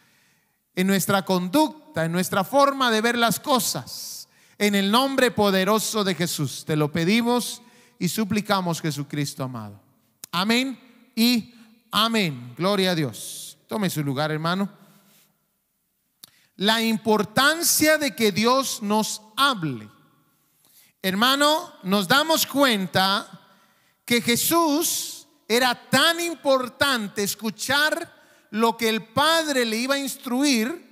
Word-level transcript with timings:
en 0.74 0.86
nuestra 0.86 1.24
conducta, 1.24 2.04
en 2.04 2.12
nuestra 2.12 2.44
forma 2.44 2.90
de 2.90 3.00
ver 3.00 3.18
las 3.18 3.40
cosas. 3.40 4.17
En 4.58 4.74
el 4.74 4.90
nombre 4.90 5.30
poderoso 5.30 6.04
de 6.04 6.14
Jesús, 6.14 6.64
te 6.66 6.76
lo 6.76 6.90
pedimos 6.90 7.62
y 7.98 8.08
suplicamos, 8.08 8.80
Jesucristo 8.80 9.44
amado. 9.44 9.80
Amén 10.32 10.78
y 11.14 11.54
amén. 11.90 12.54
Gloria 12.56 12.90
a 12.90 12.94
Dios. 12.94 13.56
Tome 13.68 13.88
su 13.88 14.02
lugar, 14.02 14.30
hermano 14.30 14.78
la 16.58 16.82
importancia 16.82 17.98
de 17.98 18.16
que 18.16 18.32
Dios 18.32 18.82
nos 18.82 19.22
hable. 19.36 19.88
Hermano, 21.00 21.72
nos 21.84 22.08
damos 22.08 22.46
cuenta 22.46 23.28
que 24.04 24.20
Jesús 24.20 25.28
era 25.46 25.88
tan 25.88 26.18
importante 26.18 27.22
escuchar 27.22 28.12
lo 28.50 28.76
que 28.76 28.88
el 28.88 29.04
Padre 29.04 29.64
le 29.64 29.76
iba 29.76 29.94
a 29.94 30.00
instruir, 30.00 30.87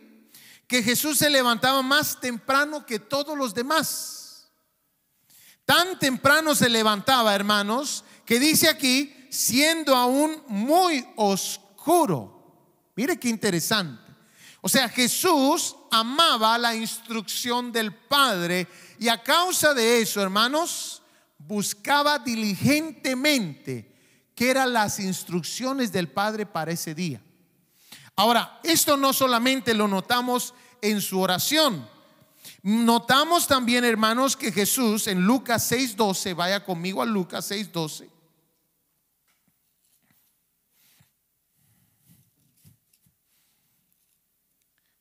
que 0.67 0.83
Jesús 0.83 1.19
se 1.19 1.31
levantaba 1.31 1.83
más 1.83 2.21
temprano 2.21 2.85
que 2.85 2.99
todos 2.99 3.37
los 3.37 3.55
demás. 3.55 4.51
Tan 5.65 5.99
temprano 5.99 6.55
se 6.55 6.69
levantaba, 6.69 7.35
hermanos, 7.35 8.05
que 8.25 8.39
dice 8.39 8.69
aquí, 8.69 9.15
siendo 9.31 9.95
aún 9.95 10.43
muy 10.49 11.07
oscuro. 11.17 12.91
Mire 12.95 13.19
qué 13.19 13.29
interesante. 13.29 14.03
O 14.61 14.69
sea, 14.69 14.89
Jesús 14.89 15.77
amaba 15.91 16.59
la 16.59 16.75
instrucción 16.75 17.71
del 17.71 17.95
Padre 17.95 18.67
y 18.99 19.09
a 19.09 19.23
causa 19.23 19.75
de 19.75 20.01
eso, 20.01 20.21
hermanos, 20.21 21.03
buscaba 21.39 22.19
diligentemente 22.19 23.95
qué 24.35 24.51
eran 24.51 24.73
las 24.73 24.99
instrucciones 24.99 25.93
del 25.93 26.09
Padre 26.09 26.47
para 26.47 26.73
ese 26.73 26.95
día. 26.95 27.23
Ahora, 28.17 28.61
esto 28.63 28.97
no 28.97 29.13
solamente 29.13 29.75
lo 29.75 29.87
notamos 29.87 30.55
en 30.81 31.03
su 31.03 31.21
oración, 31.21 31.87
notamos 32.63 33.47
también, 33.47 33.85
hermanos, 33.85 34.37
que 34.37 34.51
Jesús 34.51 35.07
en 35.07 35.23
Lucas 35.23 35.71
6:12, 35.71 36.35
vaya 36.35 36.65
conmigo 36.65 37.03
a 37.03 37.07
Lucas 37.07 37.45
6:12. 37.51 38.11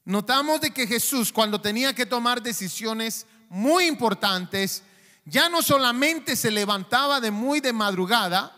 Notamos 0.04 0.62
de 0.62 0.72
que 0.72 0.86
Jesús 0.86 1.32
cuando 1.32 1.60
tenía 1.60 1.96
que 1.96 2.06
tomar 2.06 2.44
decisiones 2.44 3.26
muy 3.50 3.86
importantes, 3.86 4.84
ya 5.26 5.50
no 5.50 5.64
solamente 5.64 6.36
se 6.36 6.52
levantaba 6.52 7.20
de 7.20 7.32
muy 7.32 7.60
de 7.60 7.74
madrugada 7.74 8.52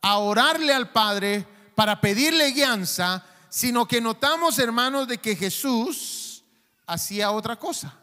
a 0.00 0.18
orarle 0.18 0.72
al 0.72 0.90
Padre 0.90 1.46
para 1.74 2.00
pedirle 2.00 2.52
guianza, 2.52 3.22
sino 3.48 3.86
que 3.86 4.00
notamos, 4.00 4.58
hermanos, 4.58 5.08
de 5.08 5.18
que 5.18 5.36
Jesús 5.36 6.44
hacía 6.86 7.30
otra 7.30 7.56
cosa. 7.56 7.96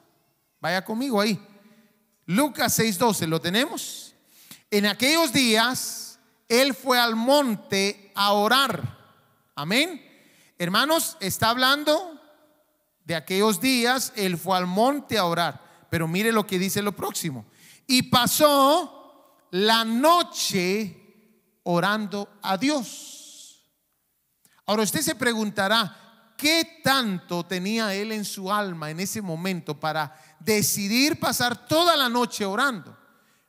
Vaya 0.59 0.83
conmigo 0.83 1.22
ahí. 1.22 1.39
Lucas 2.25 2.78
6:12, 2.79 3.28
¿lo 3.28 3.39
tenemos? 3.39 4.13
En 4.72 4.85
aquellos 4.85 5.31
días, 5.31 6.19
Él 6.47 6.73
fue 6.73 7.00
al 7.00 7.16
monte 7.16 8.11
a 8.16 8.34
orar. 8.34 8.97
Amén. 9.55 10.01
Hermanos, 10.57 11.17
está 11.19 11.50
hablando 11.50 12.19
de 13.05 13.16
aquellos 13.16 13.61
días, 13.61 14.11
él 14.16 14.38
fue 14.38 14.57
al 14.57 14.66
monte 14.66 15.17
a 15.17 15.25
orar. 15.25 15.88
Pero 15.89 16.07
mire 16.07 16.31
lo 16.31 16.45
que 16.45 16.59
dice 16.59 16.81
lo 16.81 16.94
próximo. 16.94 17.45
Y 17.88 18.03
pasó 18.03 19.47
la 19.51 19.85
noche 19.85 20.95
orando 21.63 22.29
a 22.41 22.57
Dios. 22.57 23.15
Ahora 24.66 24.84
usted 24.84 25.02
se 25.02 25.16
preguntará, 25.16 26.34
¿qué 26.38 26.81
tanto 26.84 27.46
tenía 27.46 27.94
él 27.94 28.12
en 28.12 28.26
su 28.26 28.52
alma 28.52 28.90
en 28.90 29.00
ese 29.00 29.22
momento 29.22 29.80
para 29.80 30.16
decidir 30.40 31.20
pasar 31.20 31.68
toda 31.68 31.96
la 31.96 32.09
noche 32.09 32.46
orando? 32.46 32.98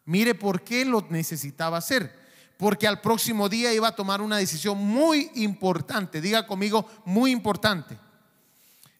Mire 0.04 0.34
por 0.34 0.62
qué 0.62 0.84
lo 0.84 1.06
necesitaba 1.10 1.78
hacer. 1.78 2.26
Porque 2.56 2.86
al 2.86 3.00
próximo 3.00 3.48
día 3.48 3.72
iba 3.74 3.88
a 3.88 3.94
tomar 3.94 4.22
una 4.22 4.38
decisión 4.38 4.78
muy 4.78 5.30
importante. 5.34 6.20
Diga 6.20 6.46
conmigo, 6.46 6.88
muy 7.04 7.30
importante. 7.30 7.98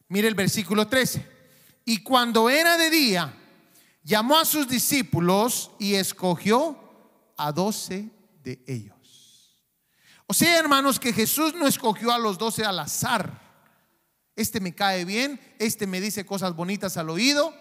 Mire 0.09 0.28
el 0.28 0.34
versículo 0.34 0.87
13. 0.87 1.27
Y 1.84 2.03
cuando 2.03 2.50
era 2.50 2.77
de 2.77 2.91
día, 2.91 3.34
llamó 4.03 4.37
a 4.38 4.44
sus 4.44 4.69
discípulos 4.69 5.71
y 5.78 5.94
escogió 5.94 6.77
a 7.37 7.53
doce 7.53 8.10
de 8.43 8.62
ellos. 8.66 8.95
O 10.26 10.34
sea, 10.34 10.59
hermanos, 10.59 10.98
que 10.98 11.12
Jesús 11.12 11.54
no 11.54 11.66
escogió 11.66 12.12
a 12.12 12.19
los 12.19 12.38
doce 12.38 12.64
al 12.64 12.78
azar. 12.78 13.47
Este 14.34 14.60
me 14.60 14.74
cae 14.74 15.04
bien, 15.04 15.41
este 15.59 15.86
me 15.86 16.00
dice 16.00 16.27
cosas 16.27 16.54
bonitas 16.54 16.97
al 16.97 17.09
oído, 17.09 17.54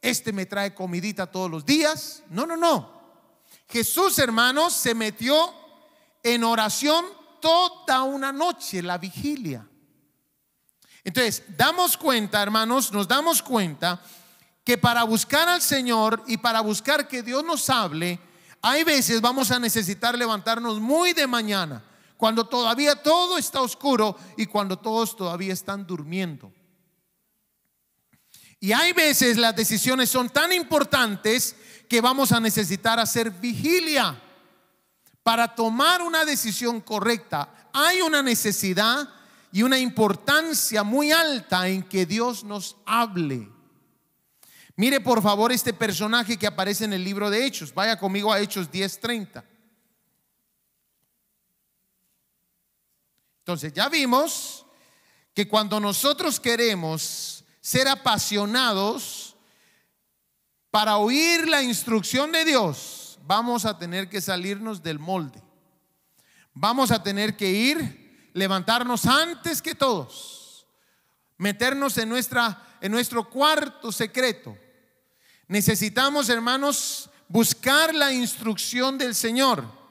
este 0.00 0.32
me 0.32 0.46
trae 0.46 0.74
comidita 0.74 1.26
todos 1.26 1.50
los 1.50 1.66
días. 1.66 2.22
No, 2.30 2.46
no, 2.46 2.56
no. 2.56 2.92
Jesús, 3.68 4.18
hermanos, 4.18 4.74
se 4.74 4.94
metió 4.94 5.52
en 6.22 6.44
oración 6.44 7.04
toda 7.40 8.02
una 8.02 8.32
noche, 8.32 8.82
la 8.82 8.98
vigilia. 8.98 9.66
Entonces, 11.02 11.42
damos 11.56 11.96
cuenta, 11.96 12.42
hermanos, 12.42 12.92
nos 12.92 13.08
damos 13.08 13.42
cuenta 13.42 14.00
que 14.64 14.78
para 14.78 15.04
buscar 15.04 15.48
al 15.48 15.60
Señor 15.60 16.22
y 16.26 16.38
para 16.38 16.60
buscar 16.60 17.06
que 17.06 17.22
Dios 17.22 17.44
nos 17.44 17.68
hable, 17.68 18.18
hay 18.62 18.82
veces 18.82 19.20
vamos 19.20 19.50
a 19.50 19.58
necesitar 19.58 20.16
levantarnos 20.16 20.80
muy 20.80 21.12
de 21.12 21.26
mañana, 21.26 21.84
cuando 22.16 22.46
todavía 22.46 22.96
todo 22.96 23.38
está 23.38 23.60
oscuro 23.60 24.16
y 24.36 24.46
cuando 24.46 24.78
todos 24.78 25.16
todavía 25.16 25.52
están 25.52 25.86
durmiendo. 25.86 26.52
Y 28.60 28.72
hay 28.72 28.92
veces 28.92 29.36
las 29.36 29.54
decisiones 29.54 30.08
son 30.08 30.30
tan 30.30 30.52
importantes 30.52 31.54
que 31.88 32.00
vamos 32.00 32.32
a 32.32 32.40
necesitar 32.40 32.98
hacer 32.98 33.30
vigilia 33.30 34.20
para 35.22 35.54
tomar 35.54 36.02
una 36.02 36.24
decisión 36.24 36.80
correcta. 36.80 37.68
Hay 37.72 38.00
una 38.00 38.22
necesidad 38.22 39.08
y 39.52 39.62
una 39.62 39.78
importancia 39.78 40.82
muy 40.82 41.12
alta 41.12 41.68
en 41.68 41.82
que 41.82 42.06
Dios 42.06 42.42
nos 42.42 42.76
hable. 42.86 43.48
Mire 44.76 45.00
por 45.00 45.22
favor 45.22 45.52
este 45.52 45.72
personaje 45.72 46.36
que 46.36 46.46
aparece 46.46 46.84
en 46.84 46.92
el 46.92 47.04
libro 47.04 47.30
de 47.30 47.46
Hechos. 47.46 47.72
Vaya 47.72 47.98
conmigo 47.98 48.32
a 48.32 48.40
Hechos 48.40 48.70
10:30. 48.70 49.44
Entonces 53.44 53.74
ya 53.74 53.90
vimos 53.90 54.64
que 55.34 55.46
cuando 55.46 55.78
nosotros 55.78 56.40
queremos 56.40 57.44
ser 57.60 57.88
apasionados 57.88 59.36
para 60.70 60.96
oír 60.96 61.46
la 61.46 61.62
instrucción 61.62 62.32
de 62.32 62.46
Dios, 62.46 63.18
vamos 63.26 63.66
a 63.66 63.78
tener 63.78 64.08
que 64.08 64.22
salirnos 64.22 64.82
del 64.82 64.98
molde. 64.98 65.42
Vamos 66.54 66.90
a 66.90 67.02
tener 67.02 67.36
que 67.36 67.50
ir, 67.50 68.30
levantarnos 68.32 69.04
antes 69.04 69.60
que 69.60 69.74
todos, 69.74 70.66
meternos 71.36 71.98
en, 71.98 72.08
nuestra, 72.08 72.78
en 72.80 72.92
nuestro 72.92 73.28
cuarto 73.28 73.92
secreto. 73.92 74.56
Necesitamos, 75.48 76.30
hermanos, 76.30 77.10
buscar 77.28 77.94
la 77.94 78.10
instrucción 78.10 78.96
del 78.96 79.14
Señor. 79.14 79.83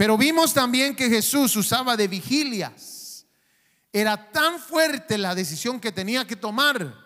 Pero 0.00 0.16
vimos 0.16 0.54
también 0.54 0.96
que 0.96 1.10
Jesús 1.10 1.54
usaba 1.56 1.94
de 1.94 2.08
vigilias. 2.08 3.26
Era 3.92 4.30
tan 4.32 4.58
fuerte 4.58 5.18
la 5.18 5.34
decisión 5.34 5.78
que 5.78 5.92
tenía 5.92 6.26
que 6.26 6.36
tomar. 6.36 6.96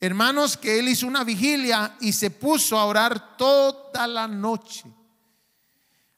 Hermanos, 0.00 0.56
que 0.56 0.78
él 0.78 0.88
hizo 0.88 1.06
una 1.06 1.22
vigilia 1.22 1.94
y 2.00 2.14
se 2.14 2.30
puso 2.30 2.78
a 2.78 2.86
orar 2.86 3.36
toda 3.36 4.06
la 4.06 4.26
noche. 4.26 4.84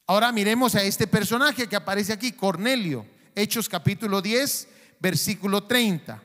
Ahora 0.06 0.30
miremos 0.30 0.76
a 0.76 0.82
este 0.84 1.08
personaje 1.08 1.66
que 1.66 1.74
aparece 1.74 2.12
aquí, 2.12 2.30
Cornelio, 2.30 3.04
Hechos 3.34 3.68
capítulo 3.68 4.22
10, 4.22 4.68
versículo 5.00 5.64
30. 5.64 6.22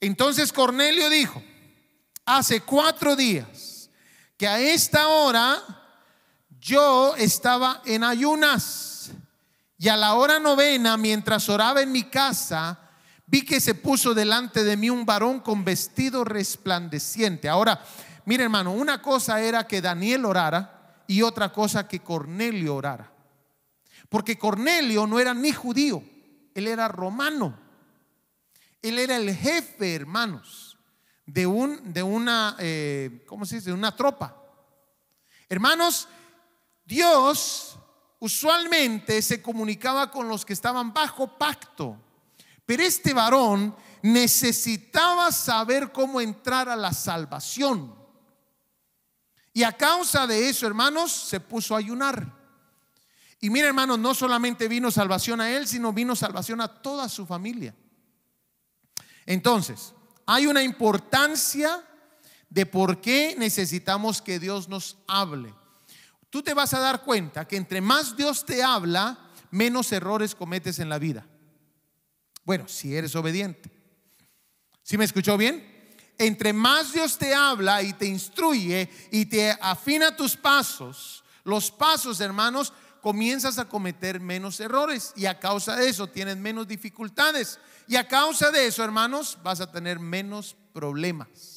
Entonces 0.00 0.52
Cornelio 0.52 1.08
dijo, 1.08 1.40
hace 2.24 2.62
cuatro 2.62 3.14
días 3.14 3.90
que 4.36 4.48
a 4.48 4.58
esta 4.58 5.06
hora 5.06 5.62
yo 6.60 7.14
estaba 7.16 7.82
en 7.84 8.04
ayunas 8.04 9.10
y 9.78 9.88
a 9.88 9.96
la 9.96 10.14
hora 10.14 10.38
novena, 10.38 10.96
mientras 10.96 11.48
oraba 11.48 11.82
en 11.82 11.92
mi 11.92 12.04
casa, 12.04 12.78
vi 13.26 13.44
que 13.44 13.60
se 13.60 13.74
puso 13.74 14.14
delante 14.14 14.64
de 14.64 14.76
mí 14.76 14.88
un 14.88 15.04
varón 15.04 15.40
con 15.40 15.64
vestido 15.64 16.24
resplandeciente. 16.24 17.48
Ahora, 17.48 17.84
mire 18.24 18.44
hermano, 18.44 18.72
una 18.72 19.02
cosa 19.02 19.40
era 19.40 19.66
que 19.66 19.82
Daniel 19.82 20.24
orara 20.24 21.02
y 21.06 21.22
otra 21.22 21.52
cosa 21.52 21.86
que 21.86 22.00
Cornelio 22.00 22.76
orara. 22.76 23.12
Porque 24.08 24.38
Cornelio 24.38 25.06
no 25.06 25.18
era 25.18 25.34
ni 25.34 25.52
judío, 25.52 26.02
él 26.54 26.68
era 26.68 26.88
romano. 26.88 27.66
Él 28.80 28.98
era 28.98 29.16
el 29.16 29.34
jefe, 29.34 29.96
hermanos, 29.96 30.78
de, 31.24 31.46
un, 31.46 31.92
de 31.92 32.04
una, 32.04 32.56
eh, 32.60 33.24
¿cómo 33.26 33.44
se 33.44 33.56
dice? 33.56 33.70
De 33.70 33.74
una 33.74 33.96
tropa. 33.96 34.36
Hermanos, 35.48 36.08
Dios 36.86 37.76
usualmente 38.20 39.20
se 39.20 39.42
comunicaba 39.42 40.10
con 40.10 40.28
los 40.28 40.44
que 40.44 40.52
estaban 40.52 40.94
bajo 40.94 41.36
pacto, 41.36 41.98
pero 42.64 42.82
este 42.82 43.12
varón 43.12 43.76
necesitaba 44.02 45.32
saber 45.32 45.90
cómo 45.90 46.20
entrar 46.20 46.68
a 46.68 46.76
la 46.76 46.92
salvación. 46.92 47.94
Y 49.52 49.64
a 49.64 49.72
causa 49.72 50.26
de 50.26 50.48
eso, 50.48 50.66
hermanos, 50.66 51.10
se 51.10 51.40
puso 51.40 51.74
a 51.74 51.78
ayunar. 51.78 52.34
Y 53.40 53.50
mira, 53.50 53.66
hermanos, 53.66 53.98
no 53.98 54.14
solamente 54.14 54.68
vino 54.68 54.90
salvación 54.90 55.40
a 55.40 55.50
él, 55.50 55.66
sino 55.66 55.92
vino 55.92 56.14
salvación 56.14 56.60
a 56.60 56.68
toda 56.68 57.08
su 57.08 57.26
familia. 57.26 57.74
Entonces, 59.24 59.92
hay 60.24 60.46
una 60.46 60.62
importancia 60.62 61.82
de 62.48 62.64
por 62.64 63.00
qué 63.00 63.34
necesitamos 63.36 64.22
que 64.22 64.38
Dios 64.38 64.68
nos 64.68 64.98
hable 65.08 65.52
tú 66.36 66.42
te 66.42 66.52
vas 66.52 66.74
a 66.74 66.80
dar 66.80 67.02
cuenta 67.02 67.48
que 67.48 67.56
entre 67.56 67.80
más 67.80 68.14
Dios 68.14 68.44
te 68.44 68.62
habla, 68.62 69.18
menos 69.50 69.90
errores 69.90 70.34
cometes 70.34 70.78
en 70.80 70.90
la 70.90 70.98
vida. 70.98 71.26
Bueno, 72.44 72.68
si 72.68 72.94
eres 72.94 73.16
obediente. 73.16 73.70
¿Sí 74.82 74.98
me 74.98 75.06
escuchó 75.06 75.38
bien? 75.38 75.66
Entre 76.18 76.52
más 76.52 76.92
Dios 76.92 77.16
te 77.16 77.34
habla 77.34 77.82
y 77.82 77.94
te 77.94 78.04
instruye 78.04 78.90
y 79.10 79.24
te 79.24 79.50
afina 79.62 80.14
tus 80.14 80.36
pasos, 80.36 81.24
los 81.42 81.70
pasos, 81.70 82.20
hermanos, 82.20 82.74
comienzas 83.00 83.58
a 83.58 83.66
cometer 83.66 84.20
menos 84.20 84.60
errores 84.60 85.14
y 85.16 85.24
a 85.24 85.40
causa 85.40 85.74
de 85.74 85.88
eso 85.88 86.06
tienes 86.06 86.36
menos 86.36 86.68
dificultades 86.68 87.58
y 87.88 87.96
a 87.96 88.06
causa 88.06 88.50
de 88.50 88.66
eso, 88.66 88.84
hermanos, 88.84 89.38
vas 89.42 89.62
a 89.62 89.72
tener 89.72 90.00
menos 90.00 90.54
problemas. 90.74 91.55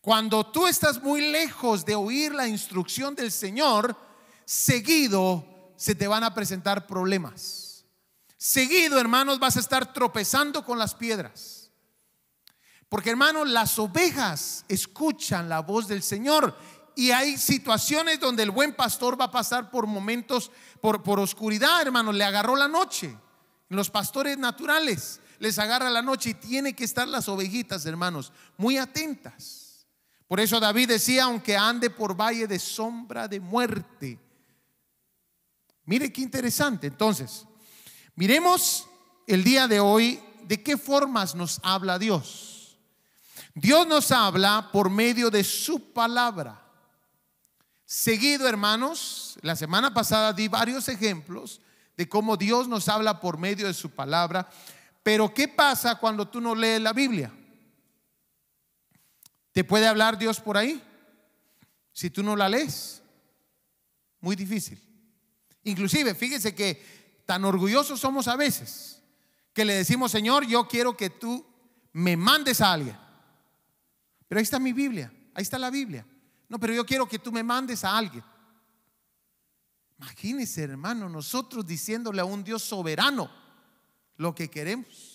Cuando 0.00 0.46
tú 0.46 0.66
estás 0.66 1.02
muy 1.02 1.20
lejos 1.30 1.84
de 1.84 1.94
oír 1.94 2.32
la 2.32 2.48
instrucción 2.48 3.14
del 3.14 3.30
Señor, 3.30 3.96
seguido 4.44 5.44
se 5.76 5.94
te 5.94 6.08
van 6.08 6.24
a 6.24 6.34
presentar 6.34 6.86
problemas. 6.86 7.84
Seguido, 8.36 8.98
hermanos, 8.98 9.38
vas 9.38 9.56
a 9.56 9.60
estar 9.60 9.92
tropezando 9.92 10.64
con 10.64 10.78
las 10.78 10.94
piedras. 10.94 11.70
Porque, 12.88 13.10
hermanos, 13.10 13.48
las 13.48 13.78
ovejas 13.78 14.64
escuchan 14.68 15.48
la 15.48 15.60
voz 15.60 15.86
del 15.86 16.02
Señor 16.02 16.56
y 16.96 17.12
hay 17.12 17.36
situaciones 17.36 18.18
donde 18.18 18.42
el 18.42 18.50
buen 18.50 18.74
pastor 18.74 19.20
va 19.20 19.26
a 19.26 19.30
pasar 19.30 19.70
por 19.70 19.86
momentos, 19.86 20.50
por, 20.80 21.20
oscuridad, 21.20 21.82
hermanos. 21.82 22.14
Le 22.14 22.24
agarró 22.24 22.56
la 22.56 22.68
noche. 22.68 23.16
Los 23.68 23.90
pastores 23.90 24.38
naturales 24.38 25.20
les 25.38 25.58
agarra 25.58 25.88
la 25.88 26.02
noche 26.02 26.30
y 26.30 26.34
tiene 26.34 26.74
que 26.74 26.84
estar 26.84 27.06
las 27.06 27.28
ovejitas, 27.28 27.86
hermanos, 27.86 28.32
muy 28.56 28.76
atentas. 28.76 29.69
Por 30.30 30.38
eso 30.38 30.60
David 30.60 30.90
decía, 30.90 31.24
aunque 31.24 31.56
ande 31.56 31.90
por 31.90 32.14
valle 32.14 32.46
de 32.46 32.60
sombra 32.60 33.26
de 33.26 33.40
muerte. 33.40 34.16
Mire 35.86 36.12
qué 36.12 36.20
interesante. 36.20 36.86
Entonces, 36.86 37.46
miremos 38.14 38.86
el 39.26 39.42
día 39.42 39.66
de 39.66 39.80
hoy 39.80 40.22
de 40.44 40.62
qué 40.62 40.76
formas 40.76 41.34
nos 41.34 41.58
habla 41.64 41.98
Dios. 41.98 42.78
Dios 43.56 43.88
nos 43.88 44.12
habla 44.12 44.70
por 44.70 44.88
medio 44.88 45.30
de 45.30 45.42
su 45.42 45.92
palabra. 45.92 46.62
Seguido, 47.84 48.46
hermanos, 48.46 49.36
la 49.42 49.56
semana 49.56 49.92
pasada 49.92 50.32
di 50.32 50.46
varios 50.46 50.88
ejemplos 50.88 51.60
de 51.96 52.08
cómo 52.08 52.36
Dios 52.36 52.68
nos 52.68 52.88
habla 52.88 53.18
por 53.18 53.36
medio 53.36 53.66
de 53.66 53.74
su 53.74 53.90
palabra. 53.90 54.48
Pero 55.02 55.34
¿qué 55.34 55.48
pasa 55.48 55.96
cuando 55.96 56.28
tú 56.28 56.40
no 56.40 56.54
lees 56.54 56.80
la 56.80 56.92
Biblia? 56.92 57.32
¿Te 59.60 59.64
puede 59.64 59.86
hablar 59.86 60.16
Dios 60.16 60.40
por 60.40 60.56
ahí? 60.56 60.82
Si 61.92 62.08
tú 62.08 62.22
no 62.22 62.34
la 62.34 62.48
lees. 62.48 63.02
Muy 64.22 64.34
difícil. 64.34 64.80
Inclusive, 65.64 66.14
fíjese 66.14 66.54
que 66.54 67.22
tan 67.26 67.44
orgullosos 67.44 68.00
somos 68.00 68.26
a 68.26 68.36
veces 68.36 69.02
que 69.52 69.66
le 69.66 69.74
decimos, 69.74 70.12
Señor, 70.12 70.46
yo 70.46 70.66
quiero 70.66 70.96
que 70.96 71.10
tú 71.10 71.44
me 71.92 72.16
mandes 72.16 72.62
a 72.62 72.72
alguien. 72.72 72.96
Pero 74.28 74.38
ahí 74.38 74.44
está 74.44 74.58
mi 74.58 74.72
Biblia, 74.72 75.12
ahí 75.34 75.42
está 75.42 75.58
la 75.58 75.68
Biblia. 75.68 76.06
No, 76.48 76.58
pero 76.58 76.72
yo 76.72 76.86
quiero 76.86 77.06
que 77.06 77.18
tú 77.18 77.30
me 77.30 77.42
mandes 77.42 77.84
a 77.84 77.98
alguien. 77.98 78.24
Imagínese, 79.98 80.62
hermano, 80.62 81.06
nosotros 81.06 81.66
diciéndole 81.66 82.22
a 82.22 82.24
un 82.24 82.42
Dios 82.42 82.62
soberano 82.62 83.30
lo 84.16 84.34
que 84.34 84.48
queremos. 84.48 85.09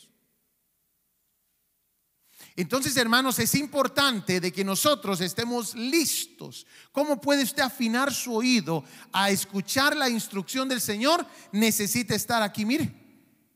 Entonces, 2.57 2.95
hermanos, 2.95 3.37
es 3.39 3.53
importante 3.55 4.39
de 4.39 4.53
que 4.53 4.63
nosotros 4.63 5.19
estemos 5.19 5.75
listos. 5.75 6.65
¿Cómo 6.93 7.19
puede 7.19 7.43
usted 7.43 7.61
afinar 7.61 8.13
su 8.13 8.33
oído 8.33 8.83
a 9.11 9.29
escuchar 9.29 9.95
la 9.95 10.09
instrucción 10.09 10.69
del 10.69 10.79
Señor? 10.79 11.25
Necesita 11.51 12.15
estar 12.15 12.41
aquí, 12.41 12.65
mire, 12.65 12.93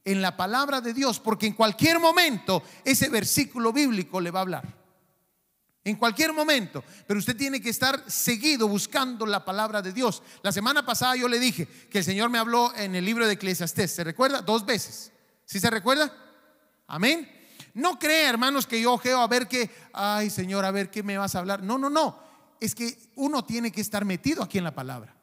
en 0.03 0.21
la 0.21 0.35
palabra 0.35 0.81
de 0.81 0.93
Dios, 0.93 1.19
porque 1.19 1.47
en 1.47 1.53
cualquier 1.53 1.97
momento 1.99 2.61
ese 2.83 3.07
versículo 3.07 3.71
bíblico 3.71 4.19
le 4.19 4.31
va 4.31 4.39
a 4.39 4.41
hablar. 4.41 4.79
En 5.85 5.95
cualquier 5.95 6.33
momento, 6.33 6.83
pero 7.07 7.19
usted 7.19 7.37
tiene 7.37 7.61
que 7.61 7.69
estar 7.69 8.03
seguido 8.11 8.67
buscando 8.67 9.25
la 9.25 9.45
palabra 9.45 9.81
de 9.81 9.93
Dios. 9.93 10.21
La 10.43 10.51
semana 10.51 10.85
pasada 10.85 11.15
yo 11.15 11.29
le 11.29 11.39
dije 11.39 11.67
que 11.89 11.99
el 11.99 12.03
Señor 12.03 12.29
me 12.29 12.37
habló 12.37 12.75
en 12.75 12.95
el 12.95 13.05
libro 13.05 13.25
de 13.25 13.33
Eclesiastés, 13.33 13.91
¿se 13.91 14.03
recuerda? 14.03 14.41
Dos 14.41 14.65
veces. 14.65 15.13
¿Sí 15.45 15.57
se 15.57 15.69
recuerda? 15.69 16.13
Amén. 16.85 17.38
No 17.73 17.99
crea, 17.99 18.29
hermanos, 18.29 18.67
que 18.67 18.81
yo 18.81 18.93
ojeo 18.93 19.19
a 19.19 19.27
ver 19.27 19.47
qué, 19.47 19.69
ay 19.93 20.29
Señor, 20.29 20.65
a 20.65 20.71
ver 20.71 20.89
qué 20.89 21.03
me 21.03 21.17
vas 21.17 21.35
a 21.35 21.39
hablar. 21.39 21.63
No, 21.63 21.77
no, 21.77 21.89
no. 21.89 22.19
Es 22.59 22.75
que 22.75 23.11
uno 23.15 23.43
tiene 23.45 23.71
que 23.71 23.81
estar 23.81 24.05
metido 24.05 24.43
aquí 24.43 24.57
en 24.57 24.63
la 24.63 24.75
palabra. 24.75 25.15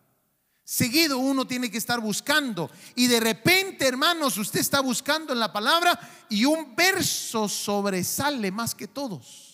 Seguido 0.65 1.19
uno 1.19 1.47
tiene 1.47 1.71
que 1.71 1.79
estar 1.79 2.01
buscando. 2.01 2.69
Y 2.97 3.07
de 3.07 3.21
repente, 3.21 3.87
hermanos, 3.87 4.37
usted 4.37 4.59
está 4.59 4.81
buscando 4.81 5.33
en 5.33 5.39
la 5.39 5.53
palabra 5.53 5.99
y 6.29 6.45
un 6.45 6.75
verso 6.75 7.49
sobresale 7.49 8.51
más 8.51 8.75
que 8.75 8.89
todos. 8.89 9.47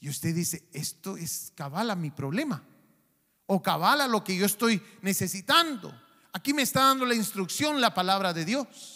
Y 0.00 0.08
usted 0.08 0.34
dice, 0.34 0.68
esto 0.72 1.16
es 1.16 1.52
cabala 1.54 1.94
mi 1.94 2.10
problema. 2.10 2.62
O 3.46 3.62
cabala 3.62 4.08
lo 4.08 4.24
que 4.24 4.36
yo 4.36 4.44
estoy 4.44 4.82
necesitando. 5.02 5.94
Aquí 6.32 6.52
me 6.52 6.62
está 6.62 6.80
dando 6.80 7.06
la 7.06 7.14
instrucción 7.14 7.80
la 7.80 7.94
palabra 7.94 8.32
de 8.32 8.44
Dios. 8.44 8.93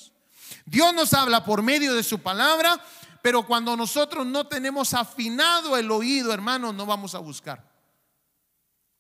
Dios 0.65 0.93
nos 0.95 1.15
habla 1.15 1.45
por 1.45 1.63
medio 1.63 1.95
de 1.95 2.03
su 2.03 2.21
palabra, 2.21 2.81
pero 3.23 3.47
cuando 3.47 3.77
nosotros 3.77 4.27
no 4.27 4.47
tenemos 4.47 4.95
afinado 4.95 5.77
el 5.77 5.91
oído, 5.91 6.33
hermanos, 6.33 6.75
no 6.75 6.87
vamos 6.87 7.15
a 7.15 7.19
buscar. 7.19 7.69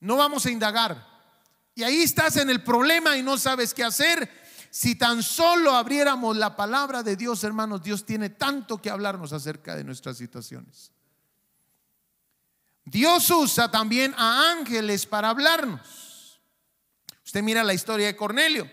No 0.00 0.16
vamos 0.16 0.46
a 0.46 0.50
indagar. 0.50 1.06
Y 1.74 1.82
ahí 1.82 2.02
estás 2.02 2.36
en 2.36 2.50
el 2.50 2.62
problema 2.62 3.16
y 3.16 3.22
no 3.22 3.38
sabes 3.38 3.72
qué 3.74 3.84
hacer. 3.84 4.28
Si 4.70 4.96
tan 4.96 5.22
solo 5.22 5.72
abriéramos 5.72 6.36
la 6.36 6.56
palabra 6.56 7.02
de 7.02 7.16
Dios, 7.16 7.42
hermanos, 7.44 7.82
Dios 7.82 8.04
tiene 8.04 8.30
tanto 8.30 8.82
que 8.82 8.90
hablarnos 8.90 9.32
acerca 9.32 9.76
de 9.76 9.84
nuestras 9.84 10.16
situaciones. 10.16 10.92
Dios 12.84 13.30
usa 13.30 13.70
también 13.70 14.14
a 14.16 14.50
ángeles 14.50 15.06
para 15.06 15.30
hablarnos. 15.30 16.40
Usted 17.24 17.42
mira 17.42 17.62
la 17.62 17.74
historia 17.74 18.06
de 18.06 18.16
Cornelio. 18.16 18.70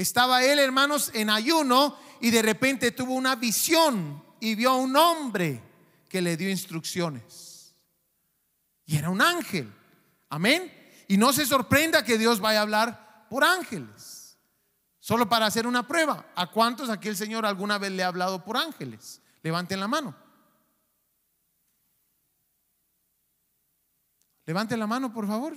Estaba 0.00 0.42
él, 0.42 0.58
hermanos, 0.58 1.10
en 1.12 1.28
ayuno 1.28 1.94
y 2.22 2.30
de 2.30 2.40
repente 2.40 2.90
tuvo 2.90 3.12
una 3.12 3.36
visión 3.36 4.24
y 4.40 4.54
vio 4.54 4.70
a 4.70 4.76
un 4.76 4.96
hombre 4.96 5.62
que 6.08 6.22
le 6.22 6.38
dio 6.38 6.48
instrucciones. 6.48 7.76
Y 8.86 8.96
era 8.96 9.10
un 9.10 9.20
ángel. 9.20 9.70
Amén. 10.30 10.72
Y 11.06 11.18
no 11.18 11.34
se 11.34 11.44
sorprenda 11.44 12.02
que 12.02 12.16
Dios 12.16 12.40
vaya 12.40 12.60
a 12.60 12.62
hablar 12.62 13.26
por 13.28 13.44
ángeles. 13.44 14.38
Solo 15.00 15.28
para 15.28 15.44
hacer 15.44 15.66
una 15.66 15.86
prueba. 15.86 16.32
¿A 16.34 16.50
cuántos 16.50 16.88
aquí 16.88 17.08
el 17.08 17.16
Señor 17.16 17.44
alguna 17.44 17.76
vez 17.76 17.92
le 17.92 18.02
ha 18.02 18.06
hablado 18.06 18.42
por 18.42 18.56
ángeles? 18.56 19.20
Levanten 19.42 19.80
la 19.80 19.86
mano. 19.86 20.16
Levanten 24.46 24.80
la 24.80 24.86
mano, 24.86 25.12
por 25.12 25.26
favor. 25.26 25.54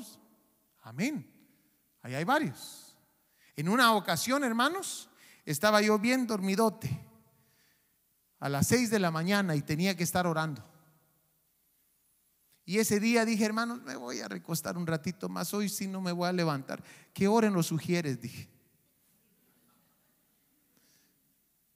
Amén. 0.82 1.32
Ahí 2.02 2.14
hay 2.14 2.26
varios. 2.26 2.83
En 3.56 3.70
una 3.70 3.94
ocasión, 3.94 4.44
hermanos, 4.44 5.10
estaba 5.46 5.82
yo 5.82 6.00
bien 6.00 6.26
dormidote 6.26 7.00
a 8.40 8.50
las 8.50 8.68
seis 8.68 8.90
de 8.90 9.00
la 9.00 9.12
mañana 9.12 9.56
y 9.56 9.62
tenía 9.62 9.96
que 9.96 10.04
estar 10.04 10.28
orando. 10.28 10.64
Y 12.66 12.80
ese 12.80 13.00
día 13.00 13.26
dije, 13.26 13.46
hermanos, 13.46 13.82
me 13.84 13.96
voy 13.96 14.22
a 14.22 14.28
recostar 14.28 14.78
un 14.78 14.88
ratito 14.88 15.28
más. 15.28 15.54
Hoy 15.54 15.70
sí 15.70 15.88
no 15.88 16.02
me 16.02 16.12
voy 16.12 16.30
a 16.30 16.34
levantar. 16.34 16.84
¿Qué 17.14 17.28
oren 17.28 17.54
lo 17.54 17.62
sugieres? 17.62 18.22
Dije. 18.22 18.50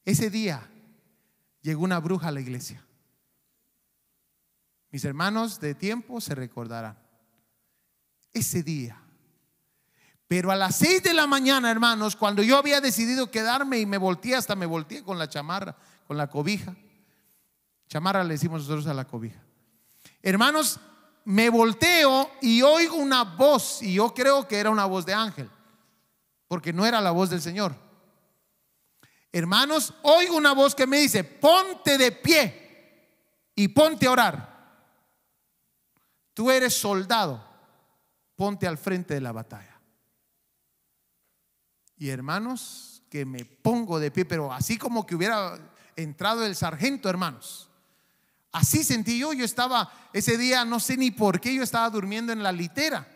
Ese 0.05 0.29
día 0.29 0.69
llegó 1.62 1.84
una 1.84 2.00
bruja 2.00 2.29
a 2.29 2.31
la 2.31 2.39
iglesia. 2.39 2.86
Mis 4.89 5.03
hermanos 5.03 5.60
de 5.60 5.75
tiempo 5.75 6.22
se 6.22 6.34
recordarán. 6.34 6.98
Ese 8.31 8.63
día. 8.63 9.01
Pero 10.27 10.51
a 10.51 10.55
las 10.55 10.75
seis 10.75 11.01
de 11.03 11.13
la 11.13 11.25
mañana, 11.25 11.72
hermanos, 11.72 12.15
cuando 12.15 12.43
yo 12.43 12.57
había 12.57 12.81
decidido 12.81 13.31
quedarme 13.31 13.79
y 13.79 13.86
me 13.86 13.98
volteé, 13.98 14.36
hasta 14.36 14.55
me 14.55 14.65
volteé 14.65 15.03
con 15.03 15.17
la 15.17 15.29
chamarra, 15.29 15.75
con 16.05 16.17
la 16.17 16.27
cobija. 16.27 16.75
Chamarra 17.88 18.24
le 18.24 18.34
decimos 18.34 18.62
nosotros 18.62 18.88
a 18.88 18.93
la 18.93 19.05
cobija. 19.05 19.41
Hermanos, 20.22 20.79
me 21.24 21.50
volteo 21.50 22.29
y 22.41 22.62
oigo 22.62 22.96
una 22.96 23.24
voz, 23.24 23.81
y 23.81 23.93
yo 23.93 24.13
creo 24.13 24.48
que 24.48 24.60
era 24.60 24.69
una 24.69 24.86
voz 24.86 25.05
de 25.05 25.13
ángel, 25.13 25.50
porque 26.48 26.74
no 26.74 26.86
era 26.86 27.00
la 27.00 27.12
voz 27.12 27.29
del 27.29 27.41
Señor. 27.41 27.74
Hermanos, 29.31 29.93
oigo 30.01 30.36
una 30.36 30.53
voz 30.53 30.75
que 30.75 30.88
me 30.88 31.00
dice, 31.00 31.24
ponte 31.24 31.98
de 31.98 32.12
pie 32.12 33.12
y 33.55 33.69
ponte 33.69 34.07
a 34.07 34.12
orar. 34.12 34.57
Tú 36.34 36.51
eres 36.51 36.74
soldado, 36.74 37.43
ponte 38.36 38.67
al 38.67 38.77
frente 38.77 39.13
de 39.13 39.22
la 39.22 39.31
batalla. 39.31 39.76
Y 41.97 42.09
hermanos, 42.09 43.01
que 43.09 43.25
me 43.25 43.45
pongo 43.45 43.99
de 43.99 44.11
pie, 44.11 44.25
pero 44.25 44.53
así 44.53 44.77
como 44.77 45.05
que 45.05 45.15
hubiera 45.15 45.57
entrado 45.95 46.45
el 46.45 46.55
sargento, 46.55 47.09
hermanos. 47.09 47.69
Así 48.51 48.83
sentí 48.83 49.19
yo, 49.19 49.33
yo 49.33 49.45
estaba 49.45 49.91
ese 50.13 50.37
día, 50.37 50.65
no 50.65 50.79
sé 50.79 50.97
ni 50.97 51.11
por 51.11 51.39
qué, 51.39 51.53
yo 51.53 51.63
estaba 51.63 51.89
durmiendo 51.89 52.31
en 52.31 52.43
la 52.43 52.51
litera 52.51 53.07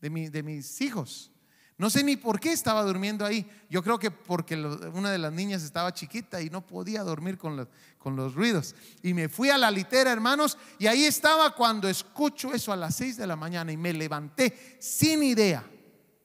de, 0.00 0.42
mis 0.42 0.80
hijos. 0.80 1.32
No 1.78 1.90
sé 1.90 2.02
ni 2.02 2.16
por 2.16 2.40
qué 2.40 2.52
estaba 2.52 2.82
durmiendo 2.82 3.24
ahí. 3.24 3.46
Yo 3.68 3.82
creo 3.82 3.98
que 3.98 4.10
porque 4.10 4.56
una 4.56 5.10
de 5.10 5.18
las 5.18 5.32
niñas 5.32 5.62
estaba 5.62 5.92
chiquita 5.92 6.40
y 6.40 6.48
no 6.48 6.66
podía 6.66 7.02
dormir 7.02 7.36
con 7.36 7.56
los, 7.56 7.68
con 7.98 8.16
los 8.16 8.34
ruidos. 8.34 8.74
Y 9.02 9.12
me 9.12 9.28
fui 9.28 9.50
a 9.50 9.58
la 9.58 9.70
litera, 9.70 10.10
hermanos, 10.10 10.56
y 10.78 10.86
ahí 10.86 11.04
estaba 11.04 11.54
cuando 11.54 11.88
escucho 11.88 12.54
eso 12.54 12.72
a 12.72 12.76
las 12.76 12.96
seis 12.96 13.16
de 13.16 13.26
la 13.26 13.36
mañana 13.36 13.72
y 13.72 13.76
me 13.76 13.92
levanté 13.92 14.78
sin 14.80 15.22
idea 15.22 15.64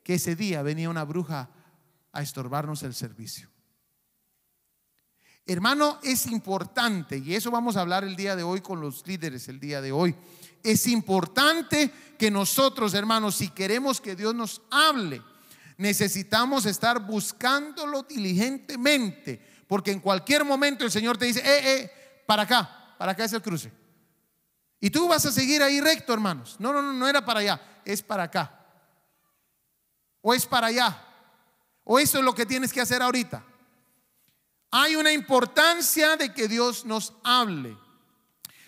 que 0.04 0.16
ese 0.16 0.36
día 0.36 0.62
venía 0.62 0.90
una 0.90 1.04
bruja 1.04 1.50
a 2.12 2.22
estorbarnos 2.22 2.84
el 2.84 2.94
servicio. 2.94 3.50
Hermano, 5.46 6.00
es 6.04 6.28
importante, 6.28 7.18
y 7.18 7.36
eso 7.36 7.52
vamos 7.52 7.76
a 7.76 7.82
hablar 7.82 8.04
el 8.04 8.16
día 8.16 8.36
de 8.36 8.44
hoy 8.44 8.62
con 8.62 8.80
los 8.80 9.06
líderes, 9.08 9.48
el 9.48 9.60
día 9.60 9.82
de 9.82 9.92
hoy. 9.92 10.16
Es 10.64 10.88
importante 10.88 11.92
que 12.18 12.30
nosotros, 12.30 12.94
hermanos, 12.94 13.36
si 13.36 13.50
queremos 13.50 14.00
que 14.00 14.16
Dios 14.16 14.36
nos 14.36 14.62
hable, 14.70 15.22
necesitamos 15.78 16.66
estar 16.68 17.06
buscándolo 17.06 18.04
diligentemente, 18.04 19.42
porque 19.68 19.92
en 19.92 20.00
cualquier 20.00 20.46
momento 20.46 20.86
el 20.86 20.92
Señor 20.92 21.18
te 21.18 21.26
dice, 21.26 21.40
eh, 21.40 21.74
eh, 21.74 21.92
para 22.28 22.44
acá, 22.44 22.96
para 22.98 23.14
acá 23.14 23.26
es 23.26 23.34
el 23.34 23.42
cruce. 23.42 23.72
Y 24.80 24.90
tú 24.90 25.08
vas 25.08 25.26
a 25.26 25.32
seguir 25.32 25.64
ahí 25.64 25.82
recto, 25.82 26.14
hermanos. 26.14 26.56
No, 26.60 26.72
no, 26.72 26.82
no, 26.82 26.94
no 26.94 27.08
era 27.08 27.26
para 27.26 27.40
allá, 27.40 27.82
es 27.84 28.02
para 28.02 28.24
acá. 28.24 28.61
O 30.22 30.34
es 30.34 30.46
para 30.46 30.68
allá. 30.68 31.04
O 31.84 32.00
eso 32.00 32.20
es 32.20 32.24
lo 32.24 32.36
que 32.36 32.46
tienes 32.46 32.72
que 32.72 32.82
hacer 32.82 33.02
ahorita. 33.02 33.44
Hay 34.72 34.96
una 34.96 35.12
importancia 35.12 36.16
de 36.16 36.34
que 36.34 36.48
Dios 36.48 36.86
nos 36.86 37.14
hable. 37.24 37.78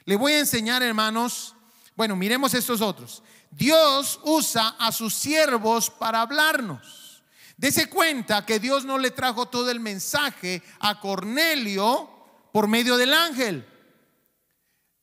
Le 0.06 0.16
voy 0.18 0.34
a 0.34 0.40
enseñar, 0.40 0.84
hermanos, 0.84 1.56
bueno, 1.96 2.16
miremos 2.16 2.54
estos 2.54 2.82
otros. 2.82 3.24
Dios 3.52 4.20
usa 4.24 4.76
a 4.80 4.92
sus 4.92 5.14
siervos 5.14 5.90
para 5.90 6.22
hablarnos. 6.22 7.24
Dese 7.56 7.88
cuenta 7.88 8.46
que 8.46 8.60
Dios 8.60 8.84
no 8.84 8.98
le 8.98 9.12
trajo 9.12 9.46
todo 9.46 9.70
el 9.70 9.80
mensaje 9.80 10.62
a 10.80 11.00
Cornelio 11.00 12.10
por 12.52 12.68
medio 12.68 12.98
del 12.98 13.14
ángel. 13.14 13.66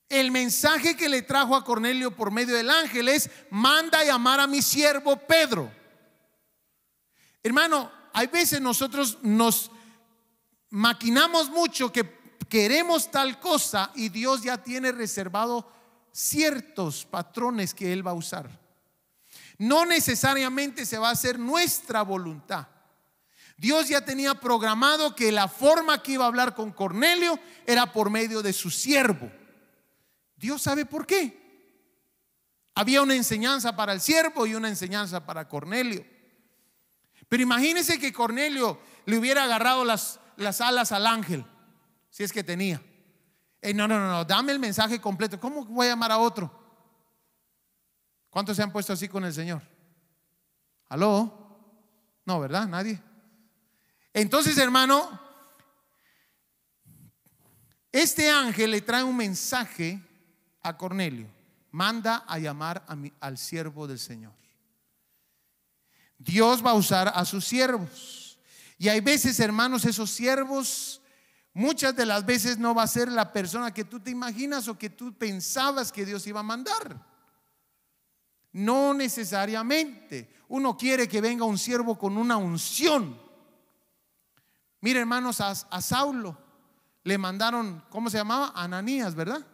El 0.08 0.32
mensaje 0.32 0.96
que 0.96 1.08
le 1.08 1.22
trajo 1.22 1.54
a 1.54 1.64
Cornelio 1.64 2.10
por 2.10 2.32
medio 2.32 2.56
del 2.56 2.68
ángel 2.68 3.08
es, 3.08 3.30
manda 3.50 4.04
llamar 4.04 4.40
a 4.40 4.48
mi 4.48 4.60
siervo 4.60 5.16
Pedro. 5.16 5.72
Hermano, 7.42 7.90
hay 8.12 8.26
veces 8.26 8.60
nosotros 8.60 9.18
nos 9.22 9.70
maquinamos 10.70 11.48
mucho 11.50 11.92
que 11.92 12.20
queremos 12.48 13.10
tal 13.10 13.38
cosa 13.38 13.90
y 13.94 14.08
Dios 14.08 14.42
ya 14.42 14.62
tiene 14.62 14.92
reservado 14.92 15.70
ciertos 16.12 17.04
patrones 17.04 17.74
que 17.74 17.92
Él 17.92 18.06
va 18.06 18.10
a 18.10 18.14
usar. 18.14 18.50
No 19.58 19.84
necesariamente 19.86 20.84
se 20.86 20.98
va 20.98 21.08
a 21.08 21.12
hacer 21.12 21.38
nuestra 21.38 22.02
voluntad. 22.02 22.66
Dios 23.56 23.88
ya 23.88 24.02
tenía 24.02 24.34
programado 24.34 25.14
que 25.14 25.30
la 25.30 25.46
forma 25.46 26.02
que 26.02 26.12
iba 26.12 26.24
a 26.24 26.28
hablar 26.28 26.54
con 26.54 26.72
Cornelio 26.72 27.38
era 27.66 27.92
por 27.92 28.08
medio 28.08 28.42
de 28.42 28.54
su 28.54 28.70
siervo. 28.70 29.30
Dios 30.36 30.62
sabe 30.62 30.86
por 30.86 31.06
qué. 31.06 31.38
Había 32.74 33.02
una 33.02 33.14
enseñanza 33.14 33.76
para 33.76 33.92
el 33.92 34.00
siervo 34.00 34.46
y 34.46 34.54
una 34.54 34.68
enseñanza 34.68 35.26
para 35.26 35.46
Cornelio. 35.46 36.04
Pero 37.30 37.44
imagínense 37.44 38.00
que 38.00 38.12
Cornelio 38.12 38.80
le 39.06 39.16
hubiera 39.16 39.44
agarrado 39.44 39.84
las, 39.84 40.18
las 40.36 40.60
alas 40.60 40.90
al 40.90 41.06
ángel, 41.06 41.46
si 42.10 42.24
es 42.24 42.32
que 42.32 42.42
tenía. 42.42 42.82
Eh, 43.62 43.72
no, 43.72 43.86
no, 43.86 44.00
no, 44.00 44.10
no, 44.10 44.24
dame 44.24 44.50
el 44.50 44.58
mensaje 44.58 45.00
completo. 45.00 45.38
¿Cómo 45.38 45.64
voy 45.64 45.86
a 45.86 45.90
llamar 45.90 46.10
a 46.10 46.18
otro? 46.18 46.52
¿Cuántos 48.30 48.56
se 48.56 48.64
han 48.64 48.72
puesto 48.72 48.92
así 48.92 49.06
con 49.06 49.24
el 49.24 49.32
Señor? 49.32 49.62
¿Aló? 50.88 51.32
No, 52.24 52.40
¿verdad? 52.40 52.66
Nadie. 52.66 53.00
Entonces, 54.12 54.58
hermano, 54.58 55.20
este 57.92 58.28
ángel 58.28 58.72
le 58.72 58.80
trae 58.80 59.04
un 59.04 59.16
mensaje 59.16 60.02
a 60.62 60.76
Cornelio. 60.76 61.28
Manda 61.70 62.24
a 62.26 62.40
llamar 62.40 62.84
al 63.20 63.38
siervo 63.38 63.86
del 63.86 64.00
Señor. 64.00 64.39
Dios 66.20 66.64
va 66.64 66.72
a 66.72 66.74
usar 66.74 67.10
a 67.14 67.24
sus 67.24 67.46
siervos. 67.46 68.38
Y 68.76 68.88
hay 68.88 69.00
veces, 69.00 69.40
hermanos, 69.40 69.86
esos 69.86 70.10
siervos, 70.10 71.00
muchas 71.54 71.96
de 71.96 72.04
las 72.04 72.26
veces 72.26 72.58
no 72.58 72.74
va 72.74 72.82
a 72.82 72.86
ser 72.86 73.10
la 73.10 73.32
persona 73.32 73.72
que 73.72 73.84
tú 73.84 74.00
te 74.00 74.10
imaginas 74.10 74.68
o 74.68 74.78
que 74.78 74.90
tú 74.90 75.14
pensabas 75.14 75.90
que 75.90 76.04
Dios 76.04 76.26
iba 76.26 76.40
a 76.40 76.44
mandar. 76.44 77.06
No 78.52 78.92
necesariamente. 78.92 80.30
Uno 80.48 80.76
quiere 80.76 81.08
que 81.08 81.22
venga 81.22 81.46
un 81.46 81.58
siervo 81.58 81.96
con 81.98 82.18
una 82.18 82.36
unción. 82.36 83.18
Mire, 84.82 85.00
hermanos, 85.00 85.40
a, 85.40 85.50
a 85.50 85.80
Saulo 85.80 86.36
le 87.02 87.16
mandaron, 87.16 87.82
¿cómo 87.88 88.10
se 88.10 88.18
llamaba? 88.18 88.52
Ananías, 88.54 89.14
¿verdad? 89.14 89.46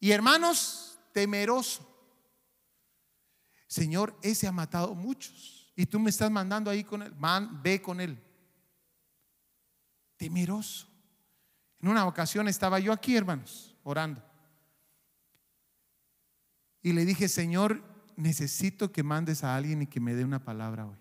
Y 0.00 0.12
hermanos, 0.12 0.98
temeroso. 1.12 1.93
Señor, 3.74 4.16
ese 4.22 4.46
ha 4.46 4.52
matado 4.52 4.94
muchos. 4.94 5.72
Y 5.74 5.84
tú 5.84 5.98
me 5.98 6.10
estás 6.10 6.30
mandando 6.30 6.70
ahí 6.70 6.84
con 6.84 7.02
él. 7.02 7.12
Man, 7.16 7.60
ve 7.60 7.82
con 7.82 8.00
él. 8.00 8.22
temeroso. 10.16 10.86
En 11.80 11.88
una 11.88 12.06
ocasión 12.06 12.46
estaba 12.46 12.78
yo 12.78 12.92
aquí, 12.92 13.16
hermanos, 13.16 13.76
orando. 13.82 14.22
Y 16.82 16.92
le 16.92 17.04
dije, 17.04 17.28
Señor, 17.28 17.82
necesito 18.14 18.92
que 18.92 19.02
mandes 19.02 19.42
a 19.42 19.56
alguien 19.56 19.82
y 19.82 19.88
que 19.88 19.98
me 19.98 20.14
dé 20.14 20.24
una 20.24 20.44
palabra 20.44 20.86
hoy. 20.86 20.98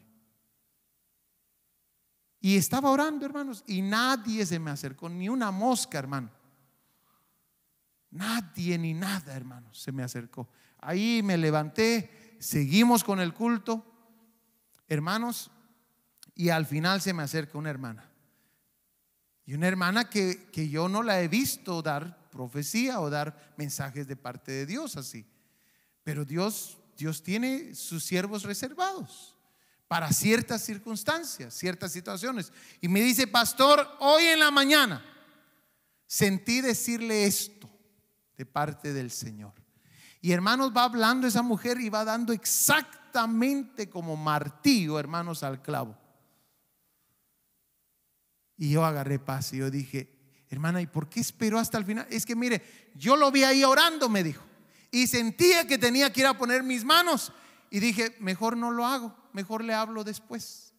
Y 2.39 2.58
estaba 2.58 2.89
orando, 2.89 3.24
hermanos, 3.24 3.63
y 3.68 3.84
nadie 3.84 4.48
se 4.48 4.58
me 4.58 4.72
acercó, 4.72 5.10
ni 5.10 5.30
una 5.30 5.51
mosca, 5.51 6.00
hermano. 6.00 6.32
Nadie 8.10 8.80
ni 8.80 8.96
nada, 8.96 9.36
hermanos, 9.36 9.80
se 9.80 9.92
me 9.92 10.01
acercó. 10.01 10.50
Ahí 10.80 11.22
me 11.24 11.38
levanté, 11.38 12.23
seguimos 12.44 13.06
con 13.06 13.22
el 13.22 13.34
culto, 13.34 13.86
hermanos, 14.90 15.50
y 16.36 16.50
al 16.50 16.66
final 16.66 17.02
se 17.02 17.14
me 17.14 17.24
acerca 17.24 17.58
una 17.58 17.70
hermana. 17.70 18.10
Y 19.46 19.54
una 19.54 19.68
hermana 19.68 20.10
que, 20.10 20.50
que 20.52 20.68
yo 20.70 20.90
no 20.90 21.04
la 21.04 21.22
he 21.22 21.28
visto 21.28 21.82
dar 21.82 22.30
profecía 22.30 23.00
o 23.00 23.10
dar 23.10 23.54
mensajes 23.58 24.08
de 24.08 24.16
parte 24.18 24.52
de 24.52 24.66
Dios 24.66 24.98
así. 24.98 25.26
Pero 26.04 26.26
Dios, 26.26 26.78
Dios 26.98 27.24
tiene 27.24 27.76
sus 27.76 28.04
siervos 28.04 28.44
reservados 28.44 29.38
para 29.88 30.12
ciertas 30.12 30.64
circunstancias, 30.64 31.54
ciertas 31.54 31.92
situaciones. 31.94 32.52
Y 32.82 32.90
me 32.90 33.02
dice, 33.02 33.28
pastor, 33.28 33.88
hoy 34.00 34.24
en 34.24 34.40
la 34.40 34.52
mañana 34.52 35.04
sentí 36.08 36.60
decirle 36.60 37.26
esto 37.26 37.70
de 38.36 38.46
parte 38.46 38.92
del 38.92 39.12
Señor. 39.12 39.62
Y 40.24 40.32
hermanos, 40.32 40.72
va 40.72 40.86
hablando 40.86 41.27
esa 41.27 41.42
mujer 41.42 41.82
y 41.82 41.89
va 41.89 42.06
dando 42.06 42.32
exactamente 42.32 43.89
como 43.89 44.15
martillo, 44.15 44.98
hermanos, 44.98 45.44
al 45.44 45.62
clavo. 45.62 45.98
Y 48.56 48.72
yo 48.72 48.86
agarré 48.86 49.20
paz 49.20 49.51
y 49.51 49.58
yo 49.58 49.70
dije, 49.70 50.46
hermana, 50.48 50.82
¿y 50.82 50.88
por 50.88 51.10
qué 51.10 51.20
esperó 51.20 51.60
hasta 51.60 51.77
el 51.77 51.84
final? 51.84 52.08
Es 52.10 52.25
que 52.25 52.38
mire, 52.38 52.63
yo 52.96 53.18
lo 53.18 53.32
vi 53.32 53.44
ahí 53.44 53.65
orando, 53.65 54.08
me 54.08 54.24
dijo. 54.24 54.46
Y 54.92 55.08
sentía 55.08 55.68
que 55.68 55.77
tenía 55.77 56.13
que 56.13 56.22
ir 56.22 56.27
a 56.27 56.38
poner 56.38 56.63
mis 56.63 56.86
manos. 56.86 57.34
Y 57.70 57.82
dije, 57.82 58.15
mejor 58.22 58.56
no 58.56 58.72
lo 58.72 58.86
hago, 58.86 59.13
mejor 59.34 59.62
le 59.62 59.74
hablo 59.74 60.06
después. 60.06 60.74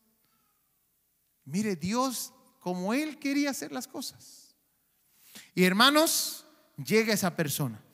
Mire, 1.44 1.76
Dios, 1.76 2.32
como 2.60 2.94
Él 2.94 3.18
quería 3.18 3.50
hacer 3.50 3.72
las 3.72 3.88
cosas. 3.88 4.56
Y 5.54 5.64
hermanos, 5.64 6.46
llega 6.82 7.12
esa 7.12 7.36
persona. 7.36 7.84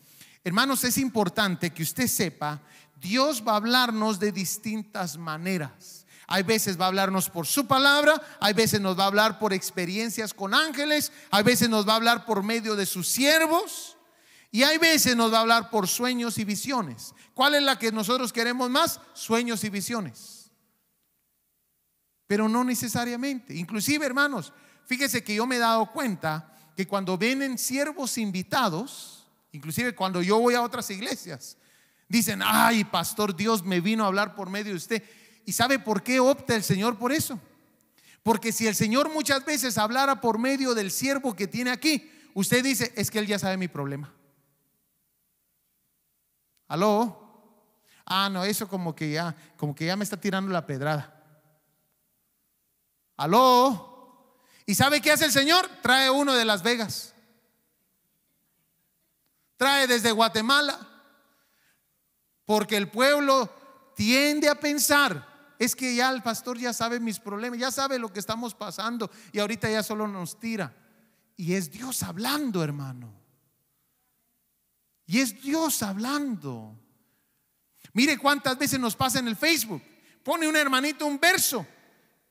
Hermanos, 0.43 0.85
es 0.85 0.97
importante 0.99 1.71
que 1.71 1.83
usted 1.83 2.07
sepa, 2.07 2.63
Dios 3.01 3.43
va 3.47 3.53
a 3.53 3.57
hablarnos 3.57 4.19
de 4.19 4.33
distintas 4.33 5.17
maneras. 5.17 6.07
Hay 6.27 6.45
veces 6.45 6.81
va 6.81 6.85
a 6.85 6.89
hablarnos 6.89 7.29
por 7.29 7.47
su 7.47 7.67
palabra, 7.67 8.21
hay 8.41 8.55
veces 8.55 8.81
nos 8.81 8.99
va 8.99 9.05
a 9.05 9.09
hablar 9.09 9.39
por 9.39 9.53
experiencias 9.53 10.33
con 10.33 10.55
ángeles, 10.55 11.13
hay 11.31 11.43
veces 11.43 11.69
nos 11.69 11.89
va 11.89 11.95
a 11.95 11.97
hablar 11.97 12.25
por 12.25 12.43
medio 12.43 12.77
de 12.77 12.87
sus 12.87 13.09
siervos 13.09 13.97
y 14.53 14.63
hay 14.63 14.79
veces 14.79 15.17
nos 15.17 15.33
va 15.33 15.39
a 15.39 15.41
hablar 15.41 15.71
por 15.71 15.89
sueños 15.89 16.39
y 16.39 16.45
visiones. 16.45 17.15
¿Cuál 17.35 17.57
es 17.57 17.63
la 17.63 17.79
que 17.79 17.91
nosotros 17.91 18.33
queremos 18.33 18.71
más? 18.71 19.01
Sueños 19.13 19.65
y 19.65 19.71
visiones. 19.71 20.51
Pero 22.27 22.49
no 22.49 22.63
necesariamente. 22.63 23.55
Inclusive, 23.57 24.07
hermanos, 24.07 24.53
fíjese 24.87 25.25
que 25.25 25.35
yo 25.35 25.47
me 25.47 25.57
he 25.57 25.59
dado 25.61 25.91
cuenta 25.91 26.55
que 26.77 26.87
cuando 26.87 27.19
vienen 27.19 27.59
siervos 27.59 28.19
invitados, 28.19 29.20
inclusive 29.53 29.95
cuando 29.95 30.23
yo 30.23 30.39
voy 30.39 30.55
a 30.55 30.63
otras 30.63 30.91
iglesias, 30.91 31.57
dicen, 32.09 32.41
ay, 32.45 32.85
pastor, 32.85 33.35
Dios 33.35 33.65
me 33.65 33.81
vino 33.81 34.05
a 34.05 34.09
hablar 34.09 34.35
por 34.35 34.51
medio 34.51 34.73
de 34.73 34.77
usted. 34.77 35.03
¿Y 35.47 35.53
sabe 35.53 35.79
por 35.79 36.03
qué 36.03 36.21
opta 36.21 36.55
el 36.55 36.63
Señor 36.63 36.99
por 36.99 37.13
eso? 37.13 37.41
Porque 38.23 38.53
si 38.53 38.67
el 38.67 38.75
Señor 38.75 39.13
muchas 39.13 39.45
veces 39.45 39.79
hablara 39.79 40.21
por 40.21 40.39
medio 40.39 40.75
del 40.75 40.91
siervo 40.91 41.35
que 41.35 41.47
tiene 41.47 41.71
aquí, 41.71 42.11
usted 42.35 42.63
dice, 42.63 42.93
es 42.97 43.11
que 43.11 43.19
Él 43.19 43.27
ya 43.27 43.39
sabe 43.39 43.57
mi 43.57 43.69
problema. 43.69 44.13
¿Aló? 46.69 47.17
Ah, 48.05 48.29
no, 48.29 48.45
eso 48.45 48.69
como 48.69 48.95
que 48.95 49.13
ya, 49.13 49.35
como 49.57 49.75
que 49.75 49.87
ya 49.87 49.97
me 49.97 50.05
está 50.05 50.21
tirando 50.21 50.53
la 50.53 50.67
pedrada. 50.67 51.17
¿Aló? 53.17 54.37
¿Y 54.67 54.75
sabe 54.75 55.01
qué 55.01 55.13
hace 55.13 55.25
el 55.25 55.33
Señor? 55.33 55.69
Trae 55.83 56.11
uno 56.11 56.35
de 56.35 56.45
Las 56.45 56.63
Vegas. 56.63 57.10
Trae 59.61 59.87
desde 59.87 60.11
Guatemala. 60.11 60.89
Porque 62.47 62.79
el 62.79 62.91
pueblo 62.91 63.53
tiende 63.95 64.49
a 64.49 64.55
pensar, 64.55 65.55
es 65.59 65.77
que 65.77 65.95
ya 65.95 66.09
el 66.09 66.23
pastor 66.23 66.57
ya 66.57 66.73
sabe 66.73 66.99
mis 66.99 67.21
problemas, 67.21 67.59
ya 67.59 67.71
sabe 67.71 67.99
lo 67.99 68.11
que 68.11 68.21
estamos 68.21 68.55
pasando 68.55 69.11
y 69.33 69.39
ahorita 69.39 69.71
ya 69.71 69.83
solo 69.83 70.09
nos 70.09 70.41
tira. 70.41 70.75
Y 71.37 71.53
es 71.53 71.71
Dios 71.71 72.03
hablando, 72.03 72.65
hermano. 72.65 73.13
Y 75.05 75.21
es 75.21 75.43
Dios 75.43 75.83
hablando. 75.83 76.75
Mire 77.93 78.17
cuántas 78.17 78.57
veces 78.57 78.81
nos 78.81 78.97
pasa 78.97 79.19
en 79.19 79.29
el 79.29 79.37
Facebook. 79.37 79.83
Pone 80.25 80.49
un 80.49 80.57
hermanito 80.57 81.05
un 81.05 81.21
verso 81.21 81.67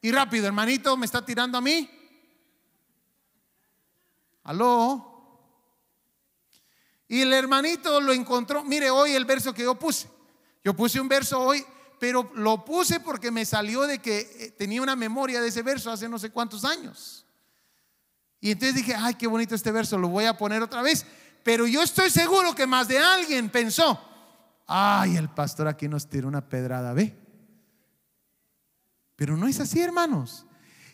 y 0.02 0.12
rápido, 0.12 0.48
hermanito, 0.48 0.98
me 0.98 1.06
está 1.06 1.24
tirando 1.24 1.60
a 1.60 1.62
mí. 1.62 1.88
Aló. 4.46 5.09
Y 7.10 7.22
el 7.22 7.34
hermanito 7.34 8.00
lo 8.00 8.14
encontró. 8.14 8.64
Mire 8.64 8.92
hoy 8.92 9.12
el 9.12 9.26
verso 9.26 9.54
que 9.54 9.64
yo 9.64 9.76
puse. 9.76 10.08
Yo 10.64 10.76
puse 10.76 11.02
un 11.02 11.10
verso 11.10 11.40
hoy, 11.42 11.66
pero 12.00 12.32
lo 12.36 12.64
puse 12.64 13.00
porque 13.00 13.32
me 13.32 13.46
salió 13.46 13.82
de 13.82 14.00
que 14.00 14.20
eh, 14.20 14.52
tenía 14.58 14.82
una 14.82 14.96
memoria 14.96 15.42
de 15.42 15.48
ese 15.48 15.64
verso 15.64 15.92
hace 15.92 16.08
no 16.08 16.20
sé 16.20 16.30
cuántos 16.30 16.64
años. 16.64 17.26
Y 18.40 18.52
entonces 18.52 18.76
dije, 18.76 18.96
ay, 18.96 19.16
qué 19.16 19.28
bonito 19.28 19.56
este 19.56 19.72
verso, 19.72 19.98
lo 19.98 20.08
voy 20.08 20.26
a 20.26 20.38
poner 20.38 20.62
otra 20.62 20.84
vez. 20.84 21.06
Pero 21.44 21.66
yo 21.66 21.82
estoy 21.82 22.12
seguro 22.12 22.54
que 22.54 22.68
más 22.68 22.88
de 22.88 23.00
alguien 23.00 23.50
pensó, 23.50 24.00
ay, 24.68 25.18
el 25.18 25.30
pastor 25.30 25.68
aquí 25.68 25.88
nos 25.88 26.08
tiró 26.08 26.28
una 26.28 26.48
pedrada, 26.48 26.94
ve. 26.94 27.18
Pero 29.16 29.36
no 29.36 29.48
es 29.48 29.60
así, 29.60 29.82
hermanos. 29.82 30.46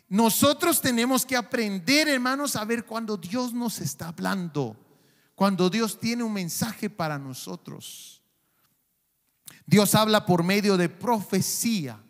Nosotros 0.08 0.82
tenemos 0.82 1.26
que 1.26 1.36
aprender, 1.36 2.08
hermanos, 2.08 2.56
a 2.56 2.64
ver 2.64 2.86
cuando 2.86 3.18
Dios 3.18 3.54
nos 3.54 3.80
está 3.80 4.08
hablando, 4.08 4.78
cuando 5.36 5.70
Dios 5.70 6.00
tiene 6.00 6.24
un 6.24 6.34
mensaje 6.34 6.90
para 6.90 7.20
nosotros. 7.20 8.24
Dios 9.66 9.94
habla 9.94 10.26
por 10.26 10.44
medio 10.44 10.78
de 10.78 10.90
profecía. 10.90 12.02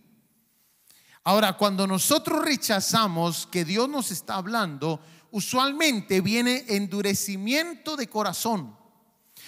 Ahora, 1.23 1.57
cuando 1.57 1.87
nosotros 1.87 2.45
rechazamos 2.45 3.47
que 3.47 3.65
Dios 3.65 3.89
nos 3.89 4.11
está 4.11 4.35
hablando, 4.35 5.01
usualmente 5.31 6.21
viene 6.21 6.65
endurecimiento 6.67 7.95
de 7.95 8.07
corazón. 8.07 8.77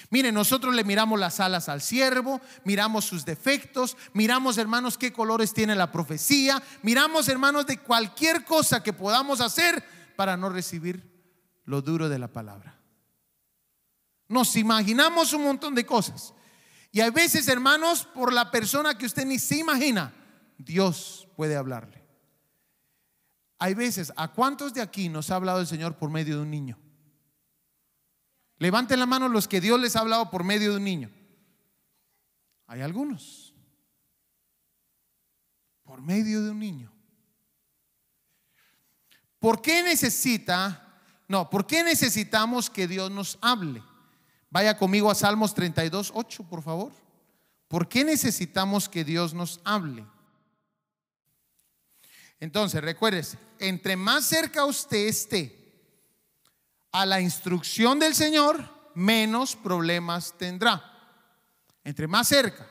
Mire, 0.09 0.31
nosotros 0.31 0.73
le 0.73 0.83
miramos 0.83 1.19
las 1.19 1.39
alas 1.39 1.69
al 1.69 1.81
siervo, 1.81 2.41
miramos 2.63 3.05
sus 3.05 3.25
defectos, 3.25 3.97
miramos, 4.13 4.57
hermanos, 4.57 4.97
qué 4.97 5.13
colores 5.13 5.53
tiene 5.53 5.75
la 5.75 5.91
profecía, 5.91 6.63
miramos, 6.81 7.27
hermanos, 7.27 7.67
de 7.67 7.77
cualquier 7.77 8.43
cosa 8.43 8.81
que 8.81 8.93
podamos 8.93 9.41
hacer 9.41 9.83
para 10.15 10.37
no 10.37 10.49
recibir 10.49 11.03
lo 11.65 11.81
duro 11.81 12.09
de 12.09 12.19
la 12.19 12.27
palabra. 12.27 12.76
Nos 14.27 14.55
imaginamos 14.55 15.33
un 15.33 15.43
montón 15.43 15.73
de 15.75 15.85
cosas. 15.85 16.33
Y 16.91 17.01
hay 17.01 17.11
veces, 17.11 17.47
hermanos, 17.47 18.05
por 18.05 18.33
la 18.33 18.51
persona 18.51 18.97
que 18.97 19.05
usted 19.05 19.25
ni 19.25 19.39
se 19.39 19.57
imagina, 19.57 20.13
Dios 20.57 21.27
puede 21.35 21.55
hablarle. 21.55 22.03
Hay 23.59 23.73
veces, 23.73 24.13
¿a 24.15 24.27
cuántos 24.29 24.73
de 24.73 24.81
aquí 24.81 25.09
nos 25.09 25.31
ha 25.31 25.35
hablado 25.35 25.59
el 25.59 25.67
Señor 25.67 25.97
por 25.97 26.09
medio 26.09 26.37
de 26.37 26.41
un 26.43 26.51
niño? 26.51 26.77
Levanten 28.59 28.99
la 28.99 29.05
mano 29.05 29.29
los 29.29 29.47
que 29.47 29.61
Dios 29.61 29.79
les 29.79 29.95
ha 29.95 29.99
hablado 29.99 30.29
por 30.29 30.43
medio 30.43 30.71
de 30.71 30.77
un 30.77 30.83
niño. 30.83 31.11
Hay 32.67 32.81
algunos. 32.81 33.53
Por 35.83 36.01
medio 36.01 36.43
de 36.43 36.51
un 36.51 36.59
niño. 36.59 36.91
¿Por 39.39 39.61
qué 39.61 39.83
necesita, 39.83 41.01
no, 41.27 41.49
por 41.49 41.67
qué 41.67 41.83
necesitamos 41.83 42.69
que 42.69 42.87
Dios 42.87 43.11
nos 43.11 43.37
hable? 43.41 43.83
Vaya 44.49 44.77
conmigo 44.77 45.11
a 45.11 45.15
Salmos 45.15 45.53
32, 45.53 46.11
8, 46.13 46.43
por 46.43 46.63
favor. 46.63 46.91
¿Por 47.67 47.87
qué 47.89 48.03
necesitamos 48.03 48.87
que 48.87 49.03
Dios 49.03 49.33
nos 49.33 49.59
hable? 49.63 50.05
Entonces, 52.39 52.81
recuérdese, 52.81 53.37
entre 53.59 53.95
más 53.95 54.25
cerca 54.25 54.65
usted 54.65 55.07
esté 55.07 55.57
a 56.91 57.05
la 57.05 57.19
instrucción 57.19 57.99
del 57.99 58.15
Señor, 58.15 58.91
menos 58.95 59.55
problemas 59.55 60.33
tendrá. 60.37 60.93
Entre 61.83 62.07
más 62.07 62.27
cerca. 62.27 62.67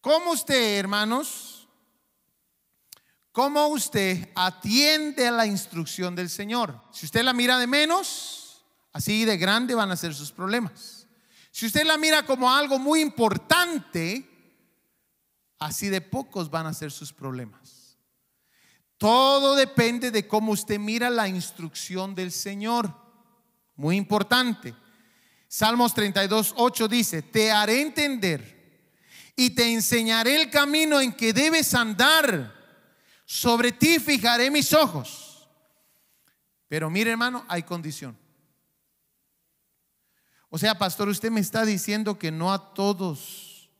¿Cómo 0.00 0.32
usted, 0.32 0.78
hermanos? 0.78 1.68
¿Cómo 3.32 3.66
usted 3.68 4.30
atiende 4.34 5.26
a 5.26 5.32
la 5.32 5.46
instrucción 5.46 6.14
del 6.14 6.30
Señor? 6.30 6.80
Si 6.92 7.06
usted 7.06 7.22
la 7.22 7.32
mira 7.32 7.58
de 7.58 7.66
menos, 7.66 8.45
así 8.96 9.26
de 9.26 9.36
grande 9.36 9.74
van 9.74 9.90
a 9.90 9.96
ser 9.96 10.14
sus 10.14 10.32
problemas. 10.32 11.06
Si 11.50 11.66
usted 11.66 11.84
la 11.84 11.98
mira 11.98 12.24
como 12.24 12.50
algo 12.50 12.78
muy 12.78 13.02
importante, 13.02 14.26
así 15.58 15.88
de 15.88 16.00
pocos 16.00 16.48
van 16.48 16.64
a 16.64 16.72
ser 16.72 16.90
sus 16.90 17.12
problemas. 17.12 17.98
Todo 18.96 19.54
depende 19.54 20.10
de 20.10 20.26
cómo 20.26 20.52
usted 20.52 20.78
mira 20.78 21.10
la 21.10 21.28
instrucción 21.28 22.14
del 22.14 22.32
Señor. 22.32 22.90
Muy 23.74 23.96
importante. 23.96 24.74
Salmos 25.46 25.92
32, 25.92 26.54
8 26.56 26.88
dice, 26.88 27.20
te 27.20 27.52
haré 27.52 27.82
entender 27.82 28.88
y 29.36 29.50
te 29.50 29.74
enseñaré 29.74 30.40
el 30.40 30.50
camino 30.50 31.02
en 31.02 31.12
que 31.12 31.34
debes 31.34 31.74
andar. 31.74 32.54
Sobre 33.26 33.72
ti 33.72 33.98
fijaré 33.98 34.50
mis 34.50 34.72
ojos. 34.72 35.46
Pero 36.66 36.88
mire 36.88 37.10
hermano, 37.10 37.44
hay 37.46 37.62
condición. 37.62 38.16
O 40.48 40.58
sea, 40.58 40.78
pastor, 40.78 41.08
usted 41.08 41.30
me 41.30 41.40
está 41.40 41.64
diciendo 41.64 42.18
que 42.18 42.30
no 42.30 42.52
a 42.52 42.72
todos, 42.74 43.70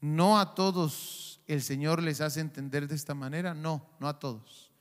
no 0.00 0.38
a 0.38 0.54
todos 0.54 1.40
el 1.46 1.62
Señor 1.62 2.02
les 2.02 2.20
hace 2.20 2.40
entender 2.40 2.88
de 2.88 2.94
esta 2.94 3.14
manera. 3.14 3.54
No, 3.54 3.88
no 4.00 4.08
a 4.08 4.18
todos. 4.18 4.72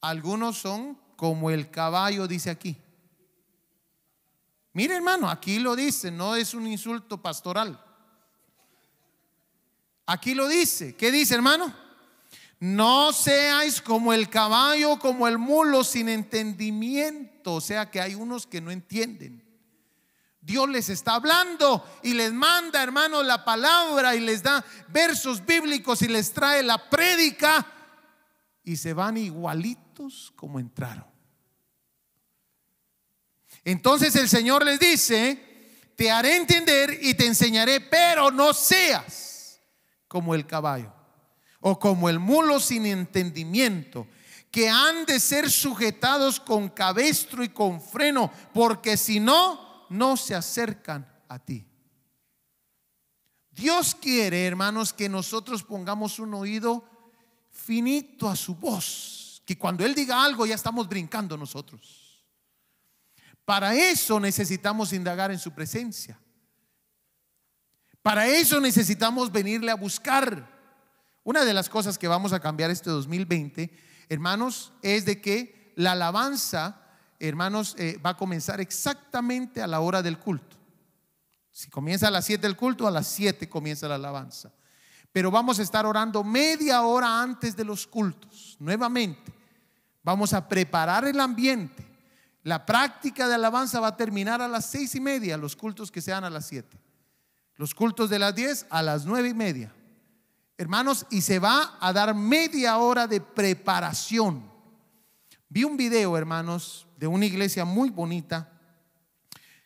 Algunos 0.00 0.58
son 0.58 0.98
como 1.16 1.50
el 1.50 1.70
caballo, 1.70 2.26
dice 2.26 2.50
aquí. 2.50 2.76
Mire 4.72 4.96
hermano, 4.96 5.28
aquí 5.28 5.58
lo 5.58 5.74
dice, 5.74 6.10
no 6.10 6.36
es 6.36 6.54
un 6.54 6.66
insulto 6.66 7.20
pastoral. 7.20 7.84
Aquí 10.06 10.34
lo 10.34 10.48
dice. 10.48 10.96
¿Qué 10.96 11.10
dice 11.10 11.34
hermano? 11.34 11.74
No 12.60 13.12
seáis 13.12 13.80
como 13.80 14.12
el 14.12 14.28
caballo, 14.28 14.98
como 14.98 15.26
el 15.26 15.38
mulo 15.38 15.82
sin 15.82 16.08
entendimiento. 16.08 17.54
O 17.54 17.60
sea 17.60 17.90
que 17.90 18.00
hay 18.00 18.14
unos 18.14 18.46
que 18.46 18.60
no 18.60 18.70
entienden. 18.70 19.49
Dios 20.50 20.68
les 20.68 20.88
está 20.88 21.14
hablando 21.14 21.84
y 22.02 22.12
les 22.12 22.32
manda, 22.32 22.82
hermano, 22.82 23.22
la 23.22 23.44
palabra 23.44 24.16
y 24.16 24.20
les 24.20 24.42
da 24.42 24.64
versos 24.88 25.46
bíblicos 25.46 26.02
y 26.02 26.08
les 26.08 26.32
trae 26.32 26.64
la 26.64 26.90
prédica 26.90 27.64
y 28.64 28.76
se 28.76 28.92
van 28.92 29.16
igualitos 29.16 30.32
como 30.34 30.58
entraron. 30.58 31.06
Entonces 33.64 34.16
el 34.16 34.28
Señor 34.28 34.64
les 34.64 34.80
dice, 34.80 35.92
te 35.94 36.10
haré 36.10 36.34
entender 36.34 36.98
y 37.00 37.14
te 37.14 37.26
enseñaré, 37.26 37.80
pero 37.80 38.32
no 38.32 38.52
seas 38.52 39.60
como 40.08 40.34
el 40.34 40.48
caballo 40.48 40.92
o 41.60 41.78
como 41.78 42.08
el 42.08 42.18
mulo 42.18 42.58
sin 42.58 42.86
entendimiento, 42.86 44.08
que 44.50 44.68
han 44.68 45.06
de 45.06 45.20
ser 45.20 45.48
sujetados 45.48 46.40
con 46.40 46.70
cabestro 46.70 47.44
y 47.44 47.50
con 47.50 47.80
freno, 47.80 48.32
porque 48.52 48.96
si 48.96 49.20
no, 49.20 49.69
no 49.90 50.16
se 50.16 50.34
acercan 50.34 51.06
a 51.28 51.38
ti. 51.38 51.66
Dios 53.50 53.94
quiere, 53.94 54.46
hermanos, 54.46 54.92
que 54.92 55.08
nosotros 55.08 55.62
pongamos 55.62 56.18
un 56.18 56.32
oído 56.34 56.84
finito 57.50 58.28
a 58.28 58.36
su 58.36 58.54
voz, 58.54 59.42
que 59.44 59.58
cuando 59.58 59.84
Él 59.84 59.94
diga 59.94 60.24
algo 60.24 60.46
ya 60.46 60.54
estamos 60.54 60.88
brincando 60.88 61.36
nosotros. 61.36 62.24
Para 63.44 63.74
eso 63.74 64.20
necesitamos 64.20 64.92
indagar 64.92 65.30
en 65.30 65.38
su 65.38 65.52
presencia. 65.52 66.18
Para 68.02 68.28
eso 68.28 68.60
necesitamos 68.60 69.30
venirle 69.30 69.70
a 69.70 69.76
buscar. 69.76 70.58
Una 71.22 71.44
de 71.44 71.52
las 71.52 71.68
cosas 71.68 71.98
que 71.98 72.08
vamos 72.08 72.32
a 72.32 72.40
cambiar 72.40 72.70
este 72.70 72.88
2020, 72.88 73.70
hermanos, 74.08 74.72
es 74.82 75.04
de 75.04 75.20
que 75.20 75.74
la 75.76 75.92
alabanza, 75.92 76.79
hermanos, 77.28 77.74
eh, 77.78 77.98
va 78.04 78.10
a 78.10 78.16
comenzar 78.16 78.60
exactamente 78.60 79.62
a 79.62 79.66
la 79.66 79.80
hora 79.80 80.02
del 80.02 80.18
culto. 80.18 80.56
Si 81.50 81.68
comienza 81.68 82.08
a 82.08 82.10
las 82.10 82.24
7 82.24 82.46
el 82.46 82.56
culto, 82.56 82.86
a 82.86 82.90
las 82.90 83.06
7 83.08 83.48
comienza 83.48 83.88
la 83.88 83.96
alabanza. 83.96 84.52
Pero 85.12 85.30
vamos 85.30 85.58
a 85.58 85.62
estar 85.62 85.84
orando 85.84 86.22
media 86.24 86.82
hora 86.82 87.20
antes 87.20 87.56
de 87.56 87.64
los 87.64 87.86
cultos, 87.86 88.56
nuevamente. 88.60 89.32
Vamos 90.02 90.32
a 90.32 90.48
preparar 90.48 91.04
el 91.04 91.20
ambiente. 91.20 91.86
La 92.42 92.64
práctica 92.64 93.28
de 93.28 93.34
alabanza 93.34 93.80
va 93.80 93.88
a 93.88 93.96
terminar 93.96 94.40
a 94.40 94.48
las 94.48 94.66
seis 94.66 94.94
y 94.94 95.00
media, 95.00 95.36
los 95.36 95.56
cultos 95.56 95.90
que 95.90 96.00
sean 96.00 96.24
a 96.24 96.30
las 96.30 96.46
7. 96.46 96.78
Los 97.56 97.74
cultos 97.74 98.08
de 98.08 98.18
las 98.18 98.34
10 98.34 98.66
a 98.70 98.82
las 98.82 99.04
nueve 99.04 99.28
y 99.28 99.34
media. 99.34 99.74
Hermanos, 100.56 101.06
y 101.10 101.20
se 101.20 101.38
va 101.38 101.76
a 101.80 101.92
dar 101.92 102.14
media 102.14 102.78
hora 102.78 103.06
de 103.06 103.20
preparación. 103.20 104.50
Vi 105.48 105.64
un 105.64 105.76
video, 105.76 106.16
hermanos, 106.16 106.86
de 107.00 107.06
una 107.06 107.24
iglesia 107.24 107.64
muy 107.64 107.88
bonita, 107.88 108.52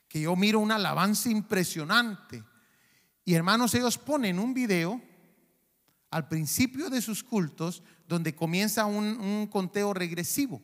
que 0.07 0.21
yo 0.21 0.37
miro 0.37 0.61
una 0.61 0.77
alabanza 0.77 1.29
impresionante. 1.29 2.45
Y 3.25 3.35
hermanos, 3.35 3.75
ellos 3.75 3.99
ponen 3.99 4.39
un 4.39 4.55
video 4.55 5.03
al 6.11 6.29
principio 6.29 6.89
de 6.91 7.03
sus 7.03 7.25
cultos 7.25 7.83
donde 8.07 8.37
comienza 8.37 8.85
un, 8.87 9.19
un 9.19 9.49
conteo 9.49 9.93
regresivo. 9.93 10.63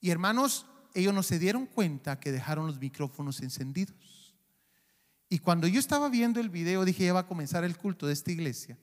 Y 0.00 0.08
hermanos, 0.08 0.64
ellos 0.94 1.12
no 1.12 1.22
se 1.22 1.38
dieron 1.38 1.66
cuenta 1.66 2.18
que 2.18 2.32
dejaron 2.32 2.66
los 2.66 2.80
micrófonos 2.80 3.42
encendidos. 3.42 4.34
Y 5.28 5.40
cuando 5.40 5.66
yo 5.66 5.78
estaba 5.78 6.08
viendo 6.08 6.40
el 6.40 6.48
video, 6.48 6.86
dije, 6.86 7.04
ya 7.04 7.12
va 7.12 7.20
a 7.20 7.26
comenzar 7.26 7.64
el 7.64 7.76
culto 7.76 8.06
de 8.06 8.14
esta 8.14 8.32
iglesia. 8.32 8.78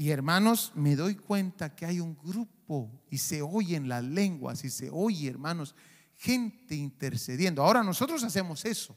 Y 0.00 0.10
hermanos, 0.10 0.70
me 0.76 0.94
doy 0.94 1.16
cuenta 1.16 1.74
que 1.74 1.84
hay 1.84 1.98
un 1.98 2.16
grupo 2.16 3.02
y 3.10 3.18
se 3.18 3.42
oyen 3.42 3.88
las 3.88 4.04
lenguas 4.04 4.62
y 4.62 4.70
se 4.70 4.90
oye, 4.90 5.28
hermanos, 5.28 5.74
gente 6.14 6.76
intercediendo. 6.76 7.64
Ahora 7.64 7.82
nosotros 7.82 8.22
hacemos 8.22 8.64
eso, 8.64 8.96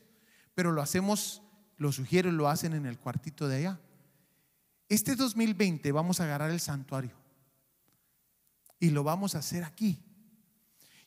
pero 0.54 0.72
lo 0.72 0.80
hacemos, 0.80 1.42
lo 1.78 1.92
sugiero, 1.92 2.32
lo 2.32 2.48
hacen 2.48 2.74
en 2.74 2.86
el 2.86 3.00
cuartito 3.00 3.48
de 3.48 3.56
allá. 3.56 3.82
Este 4.90 5.16
2020 5.16 5.92
vamos 5.92 6.20
a 6.20 6.26
agarrar 6.26 6.52
el 6.52 6.60
santuario 6.60 7.16
y 8.80 8.92
lo 8.92 9.04
vamos 9.04 9.34
a 9.34 9.40
hacer 9.40 9.64
aquí. 9.64 10.00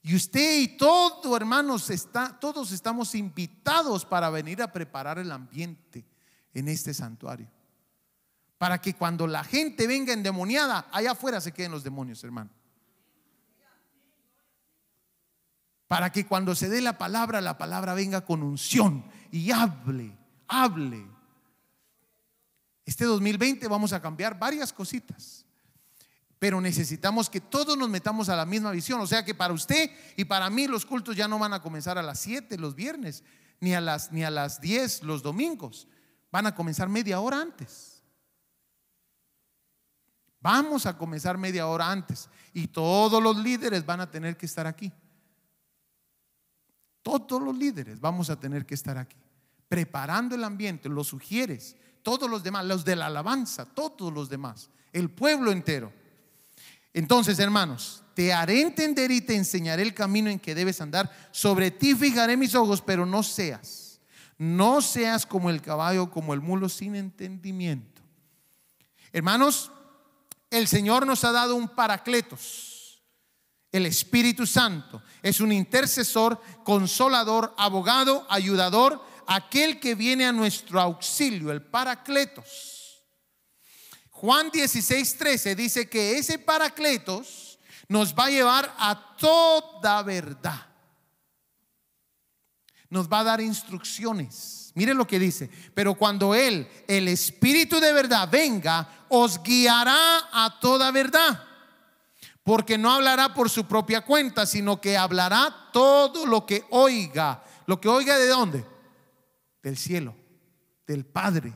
Y 0.03 0.17
usted 0.17 0.59
y 0.59 0.77
todo, 0.77 1.37
hermanos, 1.37 1.89
está, 1.91 2.37
todos 2.41 2.73
estamos 2.73 3.15
invitados 3.15 4.05
para 4.05 4.29
venir 4.29 4.61
a 4.61 4.73
preparar 4.73 5.21
el 5.21 5.31
ambiente 5.31 6.05
en 6.53 6.67
este 6.67 6.93
santuario. 6.93 7.54
Para 8.59 8.81
que 8.81 8.95
cuando 8.95 9.27
la 9.27 9.45
gente 9.45 9.87
venga 9.87 10.13
endemoniada, 10.13 10.89
allá 10.93 11.13
afuera 11.13 11.41
se 11.41 11.53
queden 11.53 11.73
los 11.73 11.85
demonios, 11.85 12.23
hermano. 12.25 12.51
Para 15.87 16.11
que 16.11 16.27
cuando 16.27 16.55
se 16.55 16.69
dé 16.69 16.81
la 16.81 16.99
palabra, 16.99 17.41
la 17.41 17.59
palabra 17.59 17.95
venga 17.95 18.25
con 18.25 18.43
unción 18.43 19.05
y 19.31 19.51
hable, 19.51 20.17
hable. 20.49 21.07
Este 22.85 23.05
2020 23.05 23.69
vamos 23.69 23.93
a 23.93 24.01
cambiar 24.01 24.39
varias 24.39 24.73
cositas 24.73 25.45
pero 26.45 26.61
necesitamos 26.61 27.31
que 27.31 27.41
todos 27.41 27.75
nos 27.75 27.89
metamos 27.89 28.29
a 28.29 28.37
la 28.37 28.45
misma 28.45 28.71
visión. 28.71 29.01
O 29.01 29.07
sea 29.07 29.25
que 29.25 29.35
para 29.35 29.55
usted 29.55 29.91
y 30.15 30.27
para 30.27 30.51
mí 30.51 30.67
los 30.67 30.85
cultos 30.85 31.17
ya 31.17 31.27
no 31.27 31.39
van 31.39 31.55
a 31.55 31.63
comenzar 31.63 31.97
a 31.97 32.03
las 32.03 32.21
7 32.21 32.59
los 32.59 32.75
viernes, 32.75 33.25
ni 33.61 33.75
a 33.75 33.81
las, 33.81 34.13
ni 34.13 34.25
a 34.25 34.31
las 34.31 34.61
10 34.61 35.05
los 35.05 35.23
domingos. 35.23 35.89
Van 36.31 36.47
a 36.47 36.55
comenzar 36.55 36.91
media 36.91 37.19
hora 37.19 37.41
antes. 37.41 37.94
Vamos 40.45 40.85
a 40.85 40.95
comenzar 40.95 41.39
media 41.39 41.67
hora 41.67 41.91
antes. 41.91 42.29
Y 42.53 42.67
todos 42.67 43.23
los 43.23 43.35
líderes 43.39 43.87
van 43.87 44.03
a 44.03 44.11
tener 44.11 44.37
que 44.37 44.45
estar 44.45 44.67
aquí. 44.67 44.93
Todos 47.03 47.43
los 47.43 47.57
líderes 47.57 47.99
vamos 47.99 48.29
a 48.29 48.39
tener 48.39 48.67
que 48.67 48.75
estar 48.75 48.99
aquí. 48.99 49.17
Preparando 49.69 50.35
el 50.35 50.45
ambiente, 50.45 50.91
los 50.91 51.09
sugieres, 51.09 51.77
todos 52.03 52.29
los 52.29 52.43
demás, 52.43 52.67
los 52.67 52.85
de 52.85 52.95
la 52.95 53.07
alabanza, 53.07 53.65
todos 53.65 54.13
los 54.13 54.29
demás, 54.29 54.69
el 54.93 55.09
pueblo 55.09 55.51
entero. 55.51 55.91
Entonces, 56.93 57.39
hermanos, 57.39 58.03
te 58.13 58.31
haré 58.35 58.61
entender 58.61 59.11
y 59.11 59.23
te 59.23 59.35
enseñaré 59.35 59.83
el 59.83 59.95
camino 59.95 60.29
en 60.29 60.39
que 60.39 60.55
debes 60.55 60.79
andar. 60.83 61.11
Sobre 61.31 61.71
ti 61.71 61.95
fijaré 61.95 62.37
mis 62.37 62.55
ojos, 62.55 62.83
pero 62.83 63.07
no 63.07 63.23
seas, 63.23 63.99
no 64.37 64.83
seas 64.83 65.25
como 65.25 65.49
el 65.49 65.63
caballo, 65.63 66.11
como 66.11 66.35
el 66.35 66.43
mulo 66.43 66.69
sin 66.69 66.97
entendimiento. 66.97 68.03
Hermanos, 69.11 69.73
el 70.55 70.69
Señor 70.69 71.05
nos 71.07 71.25
ha 71.25 71.33
dado 71.33 71.57
un 71.57 71.69
paracletos. 71.69 73.03
El 73.73 73.87
Espíritu 73.87 74.47
Santo 74.47 75.03
es 75.21 75.41
un 75.41 75.51
intercesor, 75.51 76.41
consolador, 76.63 77.53
abogado, 77.59 78.25
ayudador, 78.31 79.05
aquel 79.27 79.81
que 79.81 79.97
viene 79.97 80.25
a 80.25 80.33
nuestro 80.33 80.81
auxilio, 80.81 81.51
el 81.51 81.61
paracletos. 81.61 83.03
Juan 84.11 84.51
16, 84.53 85.19
13 85.19 85.57
dice 85.57 85.89
que 85.89 86.17
ese 86.19 86.39
paracletos 86.39 87.59
nos 87.89 88.15
va 88.15 88.27
a 88.27 88.31
llevar 88.31 88.73
a 88.79 89.17
toda 89.17 90.03
verdad. 90.05 90.69
Nos 92.89 93.09
va 93.09 93.21
a 93.21 93.25
dar 93.25 93.41
instrucciones. 93.41 94.64
Mire 94.75 94.93
lo 94.93 95.07
que 95.07 95.19
dice. 95.19 95.49
Pero 95.73 95.95
cuando 95.95 96.35
Él, 96.35 96.69
el 96.89 97.09
Espíritu 97.09 97.81
de 97.81 97.93
verdad, 97.93 98.29
venga, 98.31 99.07
os 99.09 99.43
guiará 99.43 100.29
a 100.33 100.59
toda 100.61 100.91
verdad. 100.91 101.45
Porque 102.43 102.77
no 102.77 102.93
hablará 102.93 103.33
por 103.33 103.49
su 103.49 103.67
propia 103.67 104.03
cuenta, 104.03 104.45
sino 104.45 104.81
que 104.81 104.97
hablará 104.97 105.71
todo 105.73 106.27
lo 106.27 106.45
que 106.45 106.65
oiga. 106.71 107.43
¿Lo 107.67 107.81
que 107.81 107.89
oiga 107.89 108.19
de 108.19 108.29
dónde? 108.29 108.67
Del 109.63 109.79
cielo, 109.79 110.15
del 110.87 111.07
Padre. 111.07 111.55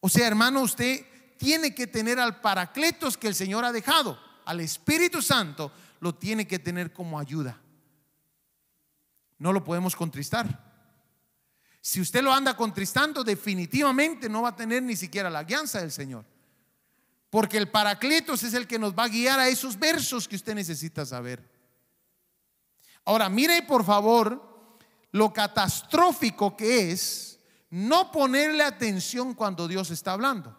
O 0.00 0.08
sea, 0.08 0.26
hermano, 0.26 0.62
usted 0.62 1.04
tiene 1.36 1.74
que 1.74 1.86
tener 1.86 2.18
al 2.18 2.40
Paracletos 2.40 3.18
que 3.18 3.28
el 3.28 3.34
Señor 3.34 3.64
ha 3.64 3.72
dejado, 3.72 4.18
al 4.46 4.60
Espíritu 4.60 5.20
Santo, 5.20 5.72
lo 6.00 6.14
tiene 6.14 6.46
que 6.46 6.58
tener 6.58 6.92
como 6.92 7.18
ayuda. 7.18 7.60
No 9.38 9.52
lo 9.52 9.64
podemos 9.64 9.96
contristar. 9.96 10.73
Si 11.86 12.00
usted 12.00 12.22
lo 12.22 12.32
anda 12.32 12.56
contristando, 12.56 13.22
definitivamente 13.22 14.26
no 14.26 14.40
va 14.40 14.48
a 14.48 14.56
tener 14.56 14.82
ni 14.82 14.96
siquiera 14.96 15.28
la 15.28 15.44
guianza 15.44 15.80
del 15.82 15.92
Señor. 15.92 16.24
Porque 17.28 17.58
el 17.58 17.70
Paracletos 17.70 18.42
es 18.42 18.54
el 18.54 18.66
que 18.66 18.78
nos 18.78 18.94
va 18.94 19.04
a 19.04 19.08
guiar 19.08 19.38
a 19.38 19.48
esos 19.48 19.78
versos 19.78 20.26
que 20.26 20.36
usted 20.36 20.54
necesita 20.54 21.04
saber. 21.04 21.46
Ahora, 23.04 23.28
mire 23.28 23.60
por 23.64 23.84
favor 23.84 24.72
lo 25.10 25.30
catastrófico 25.30 26.56
que 26.56 26.90
es 26.90 27.38
no 27.68 28.10
ponerle 28.10 28.64
atención 28.64 29.34
cuando 29.34 29.68
Dios 29.68 29.90
está 29.90 30.12
hablando. 30.12 30.56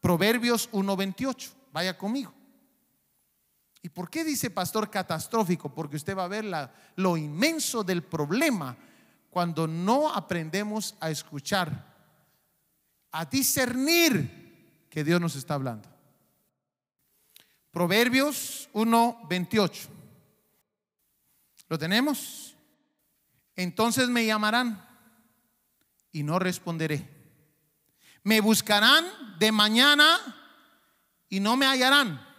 Proverbios 0.00 0.70
1.28, 0.70 1.50
vaya 1.72 1.98
conmigo. 1.98 2.32
¿Y 3.82 3.88
por 3.88 4.08
qué 4.08 4.22
dice 4.22 4.50
pastor 4.50 4.88
catastrófico? 4.88 5.74
Porque 5.74 5.96
usted 5.96 6.16
va 6.16 6.26
a 6.26 6.28
ver 6.28 6.44
lo 6.94 7.16
inmenso 7.16 7.82
del 7.82 8.04
problema 8.04 8.76
cuando 9.30 9.66
no 9.66 10.12
aprendemos 10.12 10.96
a 11.00 11.10
escuchar, 11.10 11.86
a 13.12 13.24
discernir 13.24 14.86
que 14.90 15.04
Dios 15.04 15.20
nos 15.20 15.36
está 15.36 15.54
hablando. 15.54 15.88
Proverbios 17.70 18.68
1:28. 18.72 19.88
¿Lo 21.68 21.78
tenemos? 21.78 22.56
Entonces 23.54 24.08
me 24.08 24.26
llamarán 24.26 24.84
y 26.10 26.24
no 26.24 26.38
responderé. 26.40 27.08
Me 28.24 28.40
buscarán 28.40 29.38
de 29.38 29.52
mañana 29.52 30.18
y 31.28 31.38
no 31.38 31.56
me 31.56 31.66
hallarán. 31.66 32.29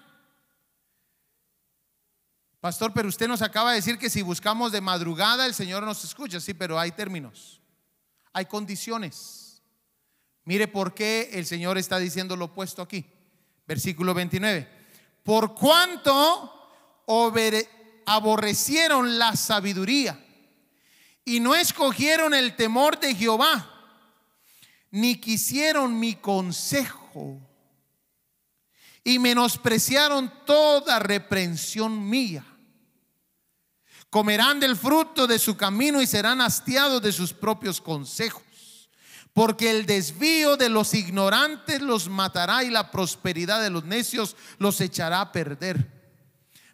Pastor, 2.62 2.94
pero 2.94 3.10
usted 3.10 3.28
nos 3.28 3.42
acaba 3.42 3.72
de 3.72 3.78
decir 3.78 3.98
que 3.98 4.08
si 4.08 4.22
buscamos 4.22 4.72
de 4.72 4.82
madrugada 4.82 5.48
el 5.48 5.56
Señor 5.56 5.82
nos 5.84 6.04
escucha. 6.04 6.40
Sí, 6.40 6.54
pero 6.54 6.80
hay 6.80 6.92
términos, 6.92 7.60
hay 8.32 8.46
condiciones. 8.46 9.64
Mire 10.46 10.68
por 10.68 10.94
qué 10.94 11.32
el 11.34 11.48
Señor 11.48 11.80
está 11.80 11.98
diciendo 11.98 12.36
lo 12.36 12.46
opuesto 12.46 12.84
aquí. 12.84 13.04
Versículo 13.66 14.14
29. 14.14 14.70
Por 15.24 15.56
cuanto 15.56 16.70
aborrecieron 18.06 19.18
la 19.18 19.36
sabiduría 19.36 20.24
y 21.26 21.40
no 21.40 21.56
escogieron 21.56 22.36
el 22.36 22.56
temor 22.56 23.00
de 23.00 23.16
Jehová, 23.16 23.70
ni 24.92 25.16
quisieron 25.16 26.00
mi 26.00 26.14
consejo 26.14 27.40
y 29.04 29.18
menospreciaron 29.18 30.32
toda 30.46 31.00
reprensión 31.00 32.08
mía. 32.08 32.46
Comerán 34.12 34.60
del 34.60 34.76
fruto 34.76 35.26
de 35.26 35.40
su 35.40 35.56
camino 35.56 36.02
y 36.02 36.06
serán 36.06 36.42
hastiados 36.42 37.02
de 37.02 37.14
sus 37.14 37.32
propios 37.32 37.80
consejos. 37.80 38.44
Porque 39.34 39.72
el 39.72 39.86
desvío 39.86 40.58
de 40.58 40.68
los 40.68 40.94
ignorantes 40.94 41.82
los 41.82 42.10
matará 42.10 42.66
y 42.66 42.70
la 42.70 42.92
prosperidad 42.92 43.62
de 43.62 43.70
los 43.70 43.86
necios 43.86 44.36
los 44.58 44.82
echará 44.82 45.22
a 45.22 45.32
perder. 45.32 45.90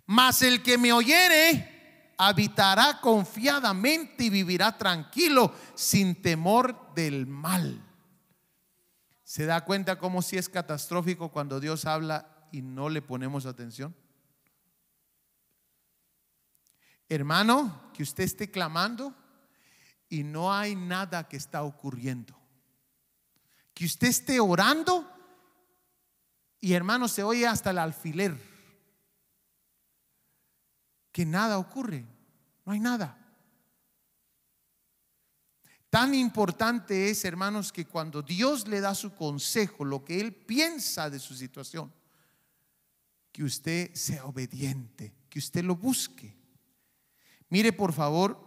Mas 0.07 0.41
el 0.41 0.63
que 0.63 0.79
me 0.79 0.91
oyere 0.91 2.15
habitará 2.17 2.99
confiadamente 2.99 4.23
y 4.23 4.29
vivirá 4.31 4.75
tranquilo 4.75 5.53
sin 5.75 6.19
temor 6.19 6.91
del 6.95 7.27
mal. 7.27 7.79
¿Se 9.23 9.45
da 9.45 9.63
cuenta 9.63 9.99
cómo 9.99 10.23
si 10.23 10.37
es 10.37 10.49
catastrófico 10.49 11.29
cuando 11.29 11.59
Dios 11.59 11.85
habla 11.85 12.47
y 12.51 12.63
no 12.63 12.89
le 12.89 13.03
ponemos 13.03 13.45
atención? 13.45 13.93
Hermano, 17.09 17.91
que 17.93 18.03
usted 18.03 18.23
esté 18.23 18.51
clamando 18.51 19.15
y 20.09 20.23
no 20.23 20.53
hay 20.53 20.75
nada 20.75 21.27
que 21.27 21.37
está 21.37 21.63
ocurriendo. 21.63 22.37
Que 23.73 23.85
usted 23.85 24.07
esté 24.07 24.39
orando 24.39 25.09
y 26.59 26.73
hermano 26.73 27.07
se 27.07 27.23
oye 27.23 27.47
hasta 27.47 27.69
el 27.69 27.77
alfiler. 27.77 28.37
Que 31.11 31.25
nada 31.25 31.57
ocurre. 31.57 32.05
No 32.65 32.73
hay 32.73 32.79
nada. 32.79 33.17
Tan 35.89 36.13
importante 36.13 37.09
es, 37.09 37.23
hermanos, 37.23 37.71
que 37.71 37.85
cuando 37.85 38.21
Dios 38.21 38.67
le 38.67 38.81
da 38.81 38.93
su 38.93 39.15
consejo, 39.15 39.85
lo 39.85 40.03
que 40.03 40.19
Él 40.19 40.33
piensa 40.35 41.09
de 41.09 41.17
su 41.17 41.33
situación, 41.33 41.93
que 43.31 43.43
usted 43.43 43.93
sea 43.93 44.25
obediente, 44.25 45.13
que 45.29 45.39
usted 45.39 45.63
lo 45.63 45.75
busque. 45.75 46.36
Mire, 47.49 47.71
por 47.73 47.93
favor, 47.93 48.39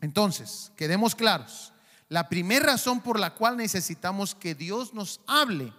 entonces, 0.00 0.72
quedemos 0.76 1.14
claros. 1.14 1.72
La 2.08 2.28
primera 2.28 2.66
razón 2.66 3.00
por 3.00 3.18
la 3.18 3.34
cual 3.34 3.56
necesitamos 3.56 4.34
que 4.34 4.54
Dios 4.54 4.92
nos 4.92 5.20
hable 5.26 5.72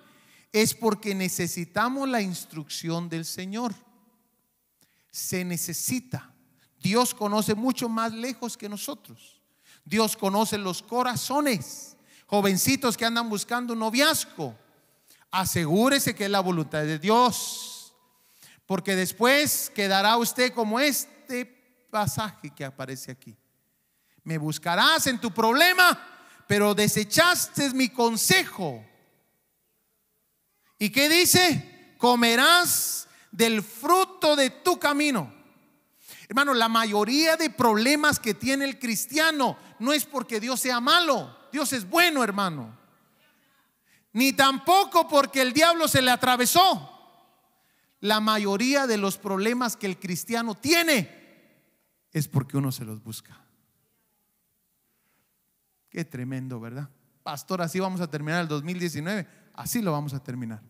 es 0.51 0.73
porque 0.73 1.13
necesitamos 1.13 2.07
la 2.07 2.21
instrucción 2.21 3.09
del 3.09 3.25
Señor. 3.25 3.73
Se 5.11 5.43
necesita. 5.43 6.33
Dios 6.79 7.13
conoce 7.13 7.55
mucho 7.55 7.89
más 7.89 8.13
lejos 8.13 8.57
que 8.57 8.69
nosotros. 8.69 9.41
Dios 9.85 10.15
conoce 10.15 10.57
los 10.57 10.81
corazones. 10.81 11.97
Jovencitos 12.27 12.97
que 12.97 13.05
andan 13.05 13.29
buscando 13.29 13.73
un 13.73 13.79
noviazgo, 13.79 14.55
asegúrese 15.29 16.15
que 16.15 16.25
es 16.25 16.31
la 16.31 16.39
voluntad 16.39 16.81
de 16.81 16.97
Dios. 16.97 17.93
Porque 18.65 18.95
después 18.95 19.71
quedará 19.75 20.17
usted 20.17 20.53
como 20.53 20.79
este 20.79 21.62
pasaje 21.93 22.49
que 22.49 22.65
aparece 22.65 23.11
aquí. 23.11 23.37
Me 24.23 24.39
buscarás 24.39 25.05
en 25.05 25.21
tu 25.21 25.31
problema, 25.31 26.43
pero 26.47 26.73
desechaste 26.73 27.69
mi 27.75 27.89
consejo. 27.89 28.83
¿Y 30.79 30.89
qué 30.89 31.07
dice? 31.07 31.93
Comerás 31.99 33.07
del 33.31 33.61
fruto 33.61 34.35
de 34.35 34.49
tu 34.49 34.79
camino. 34.79 35.31
Hermano, 36.27 36.55
la 36.55 36.67
mayoría 36.67 37.37
de 37.37 37.51
problemas 37.51 38.17
que 38.17 38.33
tiene 38.33 38.65
el 38.65 38.79
cristiano 38.79 39.55
no 39.77 39.93
es 39.93 40.05
porque 40.05 40.39
Dios 40.39 40.61
sea 40.61 40.79
malo. 40.79 41.37
Dios 41.51 41.73
es 41.73 41.87
bueno, 41.87 42.23
hermano. 42.23 42.75
Ni 44.13 44.33
tampoco 44.33 45.07
porque 45.07 45.43
el 45.43 45.53
diablo 45.53 45.87
se 45.87 46.01
le 46.01 46.09
atravesó. 46.09 46.89
La 47.99 48.19
mayoría 48.19 48.87
de 48.87 48.97
los 48.97 49.19
problemas 49.19 49.77
que 49.77 49.85
el 49.85 49.99
cristiano 49.99 50.55
tiene 50.55 51.21
es 52.13 52.27
porque 52.27 52.57
uno 52.57 52.71
se 52.71 52.85
los 52.85 53.03
busca. 53.03 53.43
Qué 55.89 56.05
tremendo, 56.05 56.59
¿verdad? 56.59 56.89
Pastor, 57.23 57.61
así 57.61 57.79
vamos 57.79 58.01
a 58.01 58.07
terminar 58.09 58.41
el 58.41 58.47
2019. 58.47 59.27
Así 59.53 59.81
lo 59.81 59.91
vamos 59.91 60.13
a 60.13 60.23
terminar. 60.23 60.61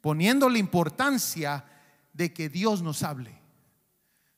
Poniendo 0.00 0.48
la 0.48 0.58
importancia 0.58 1.64
de 2.12 2.32
que 2.32 2.48
Dios 2.48 2.82
nos 2.82 3.02
hable, 3.02 3.38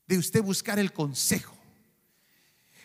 de 0.05 0.17
usted 0.17 0.41
buscar 0.41 0.79
el 0.79 0.93
consejo. 0.93 1.55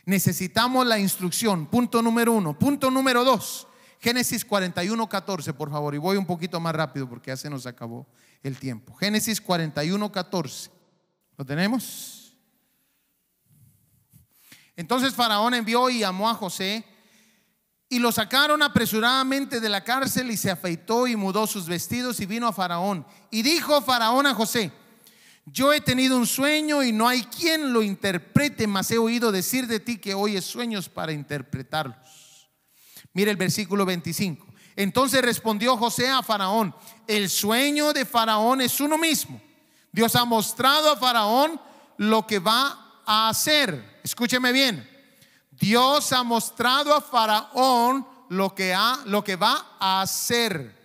Necesitamos 0.05 0.87
la 0.87 0.99
instrucción. 0.99 1.67
Punto 1.67 2.03
número 2.03 2.33
uno. 2.33 2.59
Punto 2.59 2.91
número 2.91 3.25
dos. 3.25 3.69
Génesis 4.01 4.45
41, 4.45 5.09
14, 5.09 5.55
por 5.55 5.71
favor. 5.71 5.95
Y 5.95 5.99
voy 5.99 6.17
un 6.17 6.27
poquito 6.27 6.59
más 6.59 6.75
rápido 6.75 7.09
porque 7.09 7.31
ya 7.31 7.37
se 7.37 7.49
nos 7.49 7.67
acabó 7.67 8.07
el 8.43 8.59
tiempo. 8.59 8.95
Génesis 8.95 9.41
41, 9.41 10.11
14. 10.11 10.71
¿Lo 11.39 11.45
tenemos? 11.47 12.22
Entonces 14.77 15.15
Faraón 15.15 15.55
envió 15.55 15.91
y 15.91 16.01
llamó 16.01 16.29
a 16.29 16.35
José 16.35 16.85
y 17.89 17.99
lo 17.99 18.11
sacaron 18.11 18.63
apresuradamente 18.63 19.61
de 19.61 19.69
la 19.69 19.85
cárcel 19.85 20.31
y 20.31 20.37
se 20.37 20.51
afeitó 20.51 21.07
y 21.07 21.15
mudó 21.15 21.47
sus 21.47 21.67
vestidos 21.67 22.21
y 22.21 22.27
vino 22.27 22.47
a 22.47 22.53
Faraón. 22.53 23.07
Y 23.31 23.43
dijo 23.43 23.83
Faraón 23.83 24.27
a 24.27 24.35
José, 24.35 24.73
yo 25.45 25.73
he 25.73 25.81
tenido 25.81 26.17
un 26.17 26.27
sueño 26.27 26.83
y 26.83 26.93
no 26.93 27.07
hay 27.07 27.23
quien 27.25 27.73
lo 27.73 27.83
interprete, 27.83 28.67
mas 28.67 28.91
he 28.91 28.99
oído 28.99 29.31
decir 29.31 29.67
de 29.67 29.81
ti 29.81 29.99
que 29.99 30.15
oyes 30.15 30.45
sueños 30.45 30.89
para 30.89 31.13
interpretarlos. 31.13 32.49
Mire 33.13 33.31
el 33.31 33.37
versículo 33.37 33.85
25. 33.85 34.47
Entonces 34.75 35.21
respondió 35.21 35.77
José 35.77 36.09
a 36.09 36.23
Faraón, 36.23 36.75
el 37.07 37.29
sueño 37.29 37.93
de 37.93 38.07
Faraón 38.07 38.63
es 38.63 38.81
uno 38.81 38.97
mismo. 38.97 39.39
Dios 39.91 40.17
ha 40.17 40.25
mostrado 40.25 40.93
a 40.93 40.97
Faraón 40.97 41.61
lo 41.99 42.27
que 42.27 42.39
va 42.39 43.03
a 43.05 43.29
hacer. 43.29 43.92
Escúcheme 44.03 44.53
bien. 44.53 44.89
Dios 45.51 46.13
ha 46.13 46.23
mostrado 46.23 46.95
a 46.95 47.01
Faraón 47.01 48.07
lo 48.31 48.55
que, 48.55 48.75
ha, 48.75 49.01
lo 49.05 49.23
que 49.23 49.37
va 49.37 49.77
a 49.79 50.03
hacer. 50.03 50.81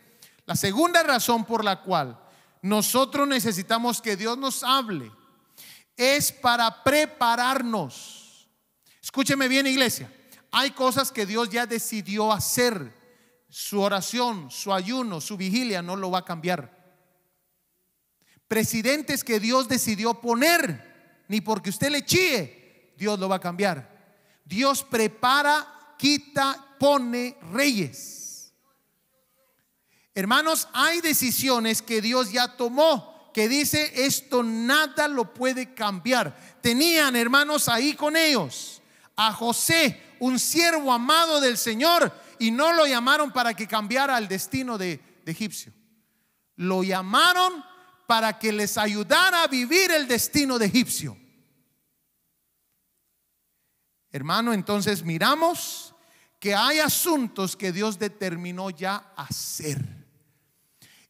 La 0.46 0.56
segunda 0.56 1.04
razón 1.04 1.46
por 1.46 1.64
la 1.64 1.82
cual 1.82 2.20
nosotros 2.62 3.28
necesitamos 3.28 4.02
que 4.02 4.16
Dios 4.16 4.38
nos 4.38 4.64
hable 4.64 5.12
es 5.96 6.32
para 6.32 6.84
prepararnos. 6.84 8.48
Escúcheme 9.02 9.48
bien, 9.48 9.66
iglesia. 9.66 10.12
Hay 10.52 10.72
cosas 10.72 11.12
que 11.12 11.26
Dios 11.26 11.50
ya 11.50 11.66
decidió 11.66 12.32
hacer, 12.32 12.96
su 13.50 13.82
oración, 13.82 14.52
su 14.52 14.74
ayuno, 14.74 15.22
su 15.22 15.38
vigilia 15.38 15.82
no 15.82 15.96
lo 15.96 16.12
va 16.12 16.20
a 16.20 16.26
cambiar. 16.26 16.76
Presidentes 18.48 19.24
que 19.24 19.40
Dios 19.40 19.68
decidió 19.68 20.22
poner, 20.22 21.24
ni 21.28 21.42
porque 21.42 21.70
usted 21.70 21.90
le 21.90 22.06
chíe, 22.06 22.57
Dios 22.98 23.20
lo 23.20 23.30
va 23.30 23.36
a 23.36 23.40
cambiar. 23.40 23.96
Dios 24.44 24.84
prepara, 24.84 25.96
quita, 25.98 26.76
pone 26.80 27.38
reyes. 27.52 28.54
Hermanos, 30.16 30.68
hay 30.74 31.00
decisiones 31.02 31.82
que 31.82 32.02
Dios 32.02 32.32
ya 32.32 32.58
tomó, 32.58 33.32
que 33.34 33.48
dice, 33.48 33.92
esto 34.06 34.42
nada 34.42 35.08
lo 35.08 35.34
puede 35.34 35.76
cambiar. 35.76 36.36
Tenían 36.62 37.16
hermanos 37.16 37.70
ahí 37.70 37.94
con 37.94 38.16
ellos 38.16 38.82
a 39.16 39.32
José, 39.32 40.02
un 40.20 40.40
siervo 40.40 40.92
amado 40.92 41.40
del 41.40 41.58
Señor, 41.58 42.12
y 42.40 42.50
no 42.50 42.74
lo 42.74 42.88
llamaron 42.88 43.32
para 43.32 43.54
que 43.54 43.68
cambiara 43.68 44.18
el 44.18 44.28
destino 44.28 44.78
de, 44.78 45.00
de 45.24 45.32
egipcio. 45.32 45.72
Lo 46.56 46.84
llamaron 46.84 47.64
para 48.08 48.40
que 48.40 48.52
les 48.52 48.78
ayudara 48.78 49.44
a 49.44 49.48
vivir 49.48 49.92
el 49.92 50.08
destino 50.08 50.58
de 50.58 50.66
egipcio. 50.66 51.18
Hermano, 54.12 54.54
entonces 54.54 55.04
miramos 55.04 55.94
que 56.40 56.56
hay 56.56 56.80
asuntos 56.80 57.56
que 57.56 57.72
Dios 57.72 58.00
determinó 58.00 58.70
ya 58.70 59.14
hacer. 59.16 59.84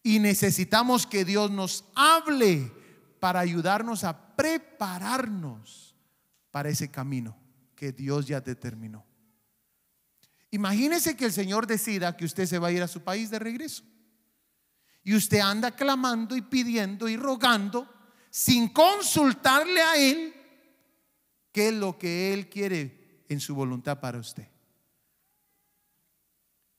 Y 0.04 0.20
necesitamos 0.20 1.06
que 1.06 1.26
Dios 1.26 1.52
nos 1.52 1.86
hable 1.96 2.72
para 3.20 3.40
ayudarnos 3.40 4.04
a 4.04 4.36
prepararnos 4.36 5.96
para 6.52 6.70
ese 6.70 6.90
camino 6.90 7.38
que 7.76 7.92
Dios 7.92 8.26
ya 8.26 8.42
determinó. 8.42 9.06
Imagínese 10.50 11.18
que 11.18 11.26
el 11.26 11.34
Señor 11.34 11.68
decida 11.68 12.16
que 12.16 12.26
usted 12.26 12.46
se 12.46 12.58
va 12.58 12.70
a 12.70 12.72
ir 12.72 12.82
a 12.82 12.88
su 12.88 13.04
país 13.04 13.30
de 13.30 13.40
regreso. 13.40 13.84
Y 15.04 15.14
usted 15.16 15.40
anda 15.40 15.72
clamando 15.72 16.36
y 16.36 16.42
pidiendo 16.42 17.08
y 17.08 17.18
rogando 17.18 17.88
sin 18.30 18.70
consultarle 18.70 19.82
a 19.82 19.98
Él 19.98 20.34
qué 21.58 21.70
es 21.70 21.74
lo 21.74 21.98
que 21.98 22.36
Él 22.36 22.50
quiere 22.50 23.24
en 23.30 23.40
su 23.40 23.56
voluntad 23.56 24.00
para 24.00 24.20
usted. 24.20 24.48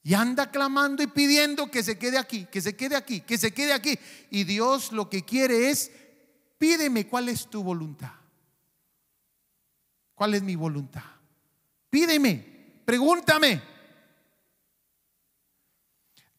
Y 0.04 0.14
anda 0.14 0.52
clamando 0.52 1.02
y 1.02 1.08
pidiendo 1.08 1.68
que 1.68 1.82
se 1.82 1.98
quede 1.98 2.16
aquí, 2.16 2.44
que 2.44 2.60
se 2.60 2.76
quede 2.76 2.94
aquí, 2.94 3.22
que 3.22 3.38
se 3.38 3.52
quede 3.52 3.72
aquí. 3.72 3.98
Y 4.30 4.44
Dios 4.44 4.92
lo 4.92 5.10
que 5.10 5.24
quiere 5.24 5.70
es, 5.70 5.90
pídeme 6.58 7.08
cuál 7.08 7.28
es 7.28 7.50
tu 7.50 7.64
voluntad. 7.64 8.12
¿Cuál 10.14 10.34
es 10.34 10.44
mi 10.44 10.54
voluntad? 10.54 11.02
Pídeme, 11.90 12.80
pregúntame. 12.84 13.60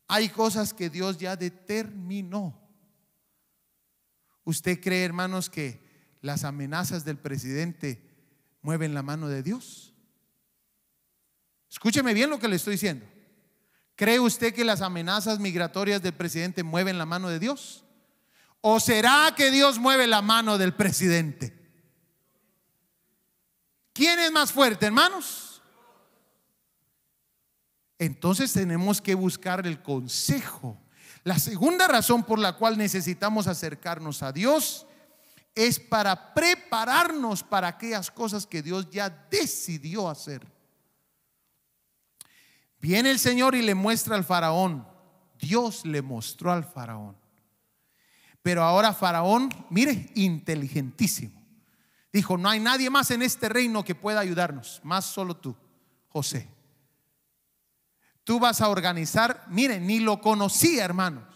Hay 0.08 0.30
cosas 0.30 0.73
que 0.73 0.89
Dios 0.89 1.17
ya 1.17 1.36
determinó. 1.36 2.58
¿Usted 4.45 4.80
cree, 4.80 5.04
hermanos, 5.04 5.49
que 5.49 5.82
las 6.21 6.45
amenazas 6.45 7.04
del 7.04 7.17
presidente 7.17 8.08
mueven 8.62 8.93
la 8.93 9.04
mano 9.04 9.28
de 9.28 9.43
Dios? 9.43 9.93
Escúcheme 11.69 12.13
bien 12.13 12.30
lo 12.30 12.39
que 12.39 12.48
le 12.48 12.56
estoy 12.56 12.74
diciendo. 12.74 13.06
¿Cree 13.95 14.19
usted 14.19 14.54
que 14.54 14.63
las 14.63 14.82
amenazas 14.82 15.39
migratorias 15.39 16.02
del 16.02 16.13
presidente 16.13 16.63
mueven 16.63 16.98
la 16.98 17.06
mano 17.06 17.30
de 17.30 17.39
Dios? 17.39 17.84
¿O 18.62 18.80
será 18.80 19.34
que 19.36 19.52
Dios 19.52 19.78
mueve 19.78 20.08
la 20.08 20.22
mano 20.22 20.58
del 20.58 20.74
presidente? 20.74 21.54
¿Quién 23.93 24.19
es 24.19 24.32
más 24.32 24.52
fuerte, 24.52 24.86
hermanos? 24.86 25.62
Entonces 27.98 28.54
tenemos 28.54 29.02
que 29.02 29.13
buscar 29.13 29.67
el 29.67 29.82
consejo. 29.82 30.82
La 31.24 31.38
segunda 31.38 31.88
razón 31.88 32.24
por 32.24 32.39
la 32.39 32.54
cual 32.54 32.78
necesitamos 32.78 33.48
acercarnos 33.48 34.24
a 34.24 34.32
Dios 34.32 34.88
es 35.56 35.80
para 35.80 36.34
prepararnos 36.34 37.44
para 37.44 37.68
aquellas 37.68 38.12
cosas 38.12 38.46
que 38.46 38.62
Dios 38.62 38.90
ya 38.90 39.10
decidió 39.10 40.10
hacer. 40.10 40.46
Viene 42.80 43.12
el 43.12 43.20
Señor 43.20 43.56
y 43.56 43.62
le 43.62 43.76
muestra 43.76 44.16
al 44.16 44.24
faraón. 44.24 44.88
Dios 45.38 45.86
le 45.86 46.02
mostró 46.02 46.52
al 46.52 46.64
faraón. 46.64 47.18
Pero 48.42 48.64
ahora 48.64 48.94
faraón, 48.94 49.50
mire, 49.70 50.12
inteligentísimo. 50.16 51.40
Dijo, 52.12 52.38
no 52.38 52.50
hay 52.50 52.60
nadie 52.60 52.90
más 52.90 53.12
en 53.12 53.22
este 53.22 53.50
reino 53.50 53.84
que 53.84 53.96
pueda 53.96 54.20
ayudarnos, 54.20 54.82
más 54.84 55.06
solo 55.06 55.36
tú, 55.36 55.56
José. 56.08 56.50
Tú 58.24 58.40
vas 58.40 58.62
a 58.62 58.70
organizar, 58.70 59.46
mire, 59.50 59.80
ni 59.80 60.00
lo 60.00 60.22
conocía, 60.22 60.86
hermanos, 60.86 61.29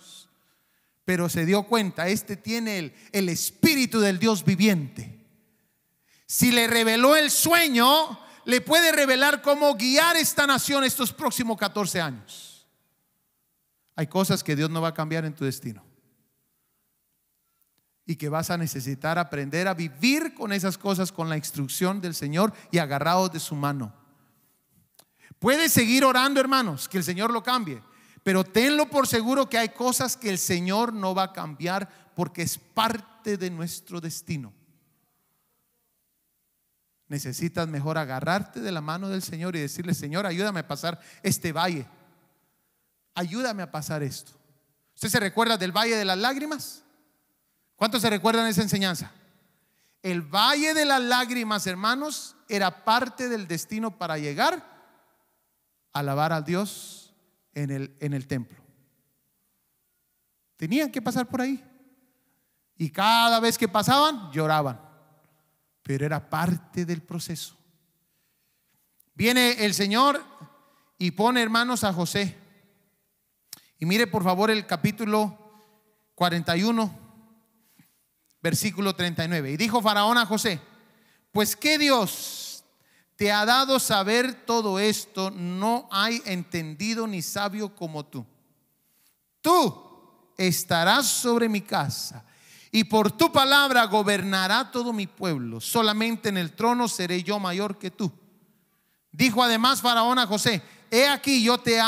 pero 1.06 1.28
se 1.30 1.46
dio 1.46 1.64
cuenta, 1.64 2.08
este 2.08 2.38
tiene 2.38 2.94
el, 3.12 3.30
espíritu 3.30 4.00
del 4.00 4.20
Dios 4.20 4.46
viviente. 4.46 5.20
Si 6.26 6.52
le 6.52 6.68
reveló 6.68 7.16
el 7.16 7.30
sueño, 7.30 8.20
le 8.46 8.62
puede 8.62 8.92
revelar 8.92 9.42
cómo 9.42 9.76
guiar 9.76 10.16
esta 10.16 10.48
nación 10.48 10.84
estos 10.84 11.12
próximos 11.12 11.58
14 11.58 12.02
años. 12.02 12.68
Hay 13.96 14.08
cosas 14.08 14.44
que 14.44 14.56
Dios 14.56 14.70
no 14.70 14.82
va 14.82 14.90
a 14.90 14.94
cambiar 14.94 15.26
en 15.26 15.36
tu 15.36 15.46
destino. 15.46 15.86
Y 18.06 18.16
que 18.16 18.30
vas 18.30 18.50
a 18.50 18.58
necesitar 18.58 19.20
aprender 19.20 19.68
a 19.68 19.74
vivir 19.74 20.34
con 20.34 20.52
esas 20.52 20.78
cosas 20.78 21.12
con 21.12 21.30
la 21.30 21.38
instrucción 21.38 22.02
del 22.02 22.16
Señor 22.16 22.54
y 22.72 22.80
agarrados 22.80 23.32
de 23.32 23.40
su 23.40 23.56
mano. 23.56 23.94
Puedes 25.40 25.74
seguir 25.74 26.06
orando, 26.06 26.40
hermanos, 26.40 26.88
que 26.88 26.98
el 26.98 27.04
Señor 27.04 27.32
lo 27.32 27.44
cambie. 27.44 27.82
Pero 28.24 28.44
tenlo 28.44 28.90
por 28.90 29.08
seguro 29.08 29.50
que 29.50 29.58
hay 29.58 29.70
cosas 29.70 30.18
que 30.18 30.30
el 30.30 30.38
Señor 30.38 30.94
no 30.94 31.14
va 31.14 31.24
a 31.24 31.34
cambiar 31.34 32.12
porque 32.16 32.42
es 32.42 32.58
parte 32.58 33.38
de 33.38 33.50
nuestro 33.50 34.00
destino 34.00 34.54
necesitas 37.14 37.68
mejor 37.68 38.00
agarrarte 38.00 38.60
de 38.60 38.72
la 38.72 38.82
mano 38.82 39.08
del 39.08 39.22
Señor 39.22 39.56
y 39.56 39.60
decirle, 39.60 39.94
Señor, 39.94 40.26
ayúdame 40.26 40.62
a 40.62 40.68
pasar 40.68 41.00
este 41.22 41.52
valle. 41.52 41.86
Ayúdame 43.14 43.62
a 43.62 43.72
pasar 43.72 44.02
esto. 44.02 44.32
¿Usted 44.96 45.10
se 45.10 45.20
recuerda 45.20 45.56
del 45.56 45.72
valle 45.72 45.96
de 45.96 46.06
las 46.06 46.18
lágrimas? 46.18 46.84
¿Cuántos 47.76 48.02
se 48.02 48.10
recuerdan 48.10 48.48
esa 48.48 48.64
enseñanza? 48.64 49.12
El 50.02 50.24
valle 50.24 50.74
de 50.74 50.86
las 50.86 51.02
lágrimas, 51.02 51.68
hermanos, 51.68 52.36
era 52.50 52.84
parte 52.84 53.30
del 53.30 53.48
destino 53.48 53.96
para 53.96 54.18
llegar 54.18 54.66
a 55.94 56.00
alabar 56.00 56.34
a 56.34 56.42
Dios 56.42 57.03
en 57.54 57.72
el, 57.72 57.96
en 58.00 58.14
el 58.14 58.28
templo. 58.28 58.62
Tenían 60.58 60.92
que 60.92 61.02
pasar 61.02 61.28
por 61.28 61.42
ahí. 61.42 61.64
Y 62.76 62.90
cada 62.90 63.40
vez 63.40 63.58
que 63.58 63.68
pasaban, 63.68 64.32
lloraban 64.32 64.94
pero 65.84 66.06
era 66.06 66.30
parte 66.30 66.86
del 66.86 67.02
proceso. 67.02 67.56
Viene 69.14 69.66
el 69.66 69.74
Señor 69.74 70.24
y 70.98 71.12
pone 71.12 71.44
hermanos 71.44 71.84
a 71.84 71.94
José. 71.94 72.38
Y 73.78 73.86
mire 73.86 74.08
por 74.08 74.24
favor 74.24 74.50
el 74.50 74.66
capítulo 74.66 75.38
41, 76.16 77.00
versículo 78.42 78.96
39. 78.96 79.52
Y 79.52 79.58
dijo 79.58 79.82
Faraón 79.82 80.18
a 80.18 80.26
José, 80.26 80.60
pues 81.32 81.56
que 81.56 81.78
Dios 81.78 82.53
te 83.16 83.32
ha 83.32 83.46
dado 83.46 83.80
saber 83.80 84.46
todo 84.46 84.80
esto, 84.80 85.32
no 85.32 85.88
hay 85.92 86.22
entendido 86.26 87.08
ni 87.08 87.22
sabio 87.22 87.76
como 87.76 88.06
tú. 88.06 88.26
Tú 89.42 89.84
estarás 90.38 91.08
sobre 91.08 91.48
mi 91.48 91.62
casa 91.62 92.26
y 92.72 92.86
por 92.86 93.12
tu 93.12 93.32
palabra 93.32 93.86
gobernará 93.86 94.72
todo 94.72 94.94
mi 94.94 95.06
pueblo. 95.06 95.62
Solamente 95.62 96.30
en 96.30 96.38
el 96.38 96.54
trono 96.54 96.88
seré 96.88 97.22
yo 97.22 97.40
mayor 97.40 97.78
que 97.78 97.92
tú. 97.92 98.12
Dijo 99.12 99.44
además 99.44 99.80
Faraón 99.80 100.18
a 100.18 100.26
José, 100.26 100.64
he 100.90 101.08
aquí 101.08 101.44
yo 101.44 101.60
te, 101.60 101.80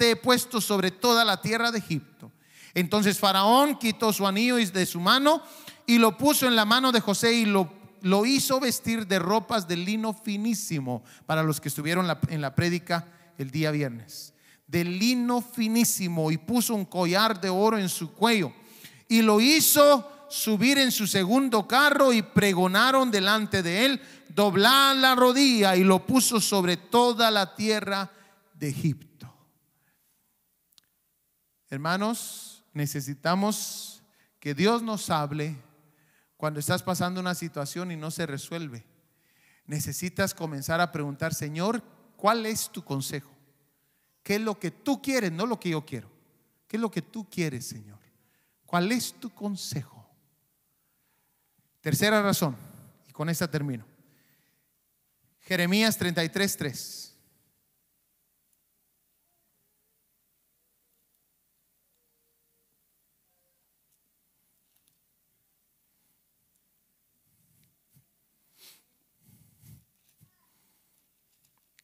he 0.00 0.16
puesto 0.16 0.60
sobre 0.60 0.90
toda 0.90 1.24
la 1.24 1.40
tierra 1.40 1.70
de 1.70 1.78
Egipto. 1.78 2.30
Entonces 2.74 3.18
Faraón 3.18 3.78
quitó 3.78 4.12
su 4.12 4.26
anillo 4.26 4.56
de 4.56 4.84
su 4.84 5.00
mano 5.00 5.42
y 5.86 5.96
lo 5.96 6.18
puso 6.18 6.46
en 6.46 6.56
la 6.56 6.66
mano 6.66 6.92
de 6.92 7.00
José 7.00 7.32
y 7.32 7.46
lo, 7.46 7.72
lo 8.02 8.26
hizo 8.26 8.60
vestir 8.60 9.06
de 9.06 9.18
ropas 9.18 9.66
de 9.66 9.76
lino 9.76 10.12
finísimo 10.12 11.02
para 11.26 11.42
los 11.42 11.60
que 11.60 11.68
estuvieron 11.68 12.06
en 12.28 12.40
la 12.40 12.54
prédica 12.54 13.06
el 13.38 13.50
día 13.50 13.70
viernes. 13.70 14.34
De 14.66 14.84
lino 14.84 15.40
finísimo 15.40 16.30
y 16.30 16.36
puso 16.36 16.74
un 16.74 16.84
collar 16.84 17.40
de 17.40 17.48
oro 17.48 17.78
en 17.78 17.88
su 17.88 18.12
cuello 18.12 18.52
y 19.08 19.22
lo 19.22 19.40
hizo 19.40 20.26
subir 20.28 20.78
en 20.78 20.92
su 20.92 21.06
segundo 21.06 21.66
carro 21.66 22.12
y 22.12 22.22
pregonaron 22.22 23.10
delante 23.10 23.62
de 23.62 23.86
él, 23.86 24.02
doblar 24.28 24.94
la 24.96 25.14
rodilla 25.14 25.74
y 25.74 25.84
lo 25.84 26.04
puso 26.04 26.40
sobre 26.40 26.76
toda 26.76 27.30
la 27.30 27.54
tierra 27.54 28.10
de 28.54 28.68
Egipto. 28.68 29.32
Hermanos, 31.70 32.62
necesitamos 32.72 34.02
que 34.38 34.54
Dios 34.54 34.82
nos 34.82 35.10
hable 35.10 35.56
cuando 36.38 36.60
estás 36.60 36.84
pasando 36.84 37.20
una 37.20 37.34
situación 37.34 37.90
y 37.90 37.96
no 37.96 38.10
se 38.10 38.24
resuelve. 38.24 38.86
Necesitas 39.66 40.32
comenzar 40.32 40.80
a 40.80 40.92
preguntar, 40.92 41.34
Señor, 41.34 41.82
¿cuál 42.16 42.46
es 42.46 42.70
tu 42.70 42.82
consejo? 42.82 43.30
¿Qué 44.22 44.36
es 44.36 44.40
lo 44.40 44.58
que 44.58 44.70
tú 44.70 45.02
quieres? 45.02 45.32
No 45.32 45.44
lo 45.44 45.58
que 45.58 45.70
yo 45.70 45.84
quiero. 45.84 46.08
¿Qué 46.68 46.76
es 46.76 46.80
lo 46.80 46.90
que 46.90 47.02
tú 47.02 47.28
quieres, 47.28 47.66
Señor? 47.66 47.98
¿Cuál 48.64 48.92
es 48.92 49.12
tu 49.14 49.30
consejo? 49.30 50.08
Tercera 51.80 52.22
razón, 52.22 52.56
y 53.08 53.12
con 53.12 53.28
esta 53.28 53.50
termino. 53.50 53.84
Jeremías 55.40 55.98
33, 55.98 56.56
3. 56.56 57.07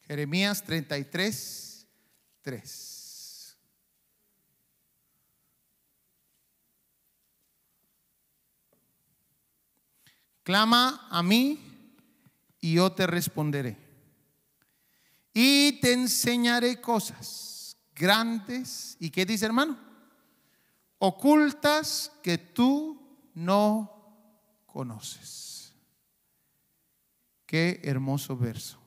Jeremías 0.07 0.63
33, 0.63 1.87
3. 2.41 3.57
Clama 10.43 11.07
a 11.09 11.23
mí 11.23 11.59
y 12.61 12.75
yo 12.75 12.91
te 12.91 13.07
responderé. 13.07 13.77
Y 15.33 15.79
te 15.81 15.93
enseñaré 15.93 16.79
cosas 16.79 17.75
grandes. 17.95 18.95
¿Y 18.99 19.09
qué 19.09 19.25
dice 19.25 19.47
hermano? 19.47 19.75
Ocultas 20.99 22.11
que 22.21 22.37
tú 22.37 23.29
no 23.33 23.91
conoces. 24.67 25.73
Qué 27.47 27.81
hermoso 27.83 28.37
verso. 28.37 28.84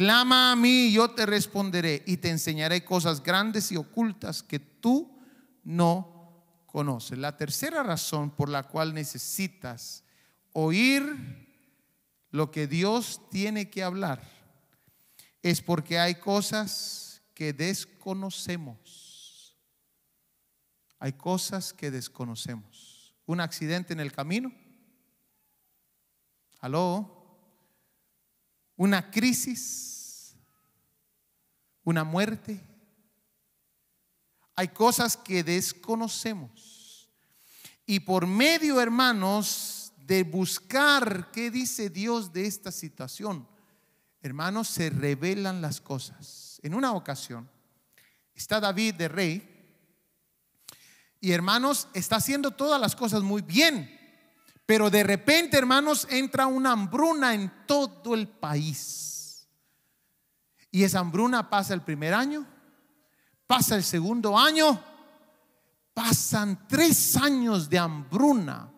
Clama 0.00 0.50
a 0.50 0.56
mí 0.56 0.86
y 0.86 0.92
yo 0.94 1.10
te 1.10 1.26
responderé 1.26 2.02
y 2.06 2.16
te 2.16 2.30
enseñaré 2.30 2.82
cosas 2.82 3.22
grandes 3.22 3.70
y 3.70 3.76
ocultas 3.76 4.42
que 4.42 4.58
tú 4.58 5.14
no 5.62 6.42
conoces. 6.64 7.18
La 7.18 7.36
tercera 7.36 7.82
razón 7.82 8.30
por 8.30 8.48
la 8.48 8.62
cual 8.62 8.94
necesitas 8.94 10.02
oír 10.54 11.04
lo 12.30 12.50
que 12.50 12.66
Dios 12.66 13.20
tiene 13.30 13.68
que 13.68 13.82
hablar 13.82 14.26
es 15.42 15.60
porque 15.60 15.98
hay 15.98 16.14
cosas 16.14 17.20
que 17.34 17.52
desconocemos. 17.52 19.54
Hay 20.98 21.12
cosas 21.12 21.74
que 21.74 21.90
desconocemos. 21.90 23.14
Un 23.26 23.42
accidente 23.42 23.92
en 23.92 24.00
el 24.00 24.12
camino. 24.12 24.50
Aló 26.60 27.19
una 28.80 29.10
crisis, 29.10 30.34
una 31.84 32.02
muerte. 32.02 32.58
Hay 34.56 34.68
cosas 34.68 35.18
que 35.18 35.44
desconocemos. 35.44 37.10
Y 37.84 38.00
por 38.00 38.26
medio, 38.26 38.80
hermanos, 38.80 39.92
de 39.98 40.22
buscar 40.22 41.30
qué 41.30 41.50
dice 41.50 41.90
Dios 41.90 42.32
de 42.32 42.46
esta 42.46 42.72
situación, 42.72 43.46
hermanos, 44.22 44.68
se 44.68 44.88
revelan 44.88 45.60
las 45.60 45.82
cosas. 45.82 46.58
En 46.62 46.72
una 46.72 46.94
ocasión, 46.94 47.50
está 48.34 48.60
David 48.60 48.94
de 48.94 49.08
rey 49.08 49.76
y 51.20 51.32
hermanos, 51.32 51.86
está 51.92 52.16
haciendo 52.16 52.50
todas 52.50 52.80
las 52.80 52.96
cosas 52.96 53.22
muy 53.22 53.42
bien. 53.42 53.99
Pero 54.70 54.88
de 54.88 55.02
repente, 55.02 55.58
hermanos, 55.58 56.06
entra 56.08 56.46
una 56.46 56.70
hambruna 56.70 57.34
en 57.34 57.50
todo 57.66 58.14
el 58.14 58.28
país. 58.28 59.48
Y 60.70 60.84
esa 60.84 61.00
hambruna 61.00 61.50
pasa 61.50 61.74
el 61.74 61.82
primer 61.82 62.14
año, 62.14 62.46
pasa 63.48 63.74
el 63.74 63.82
segundo 63.82 64.38
año, 64.38 64.80
pasan 65.92 66.68
tres 66.68 67.16
años 67.16 67.68
de 67.68 67.80
hambruna. 67.80 68.70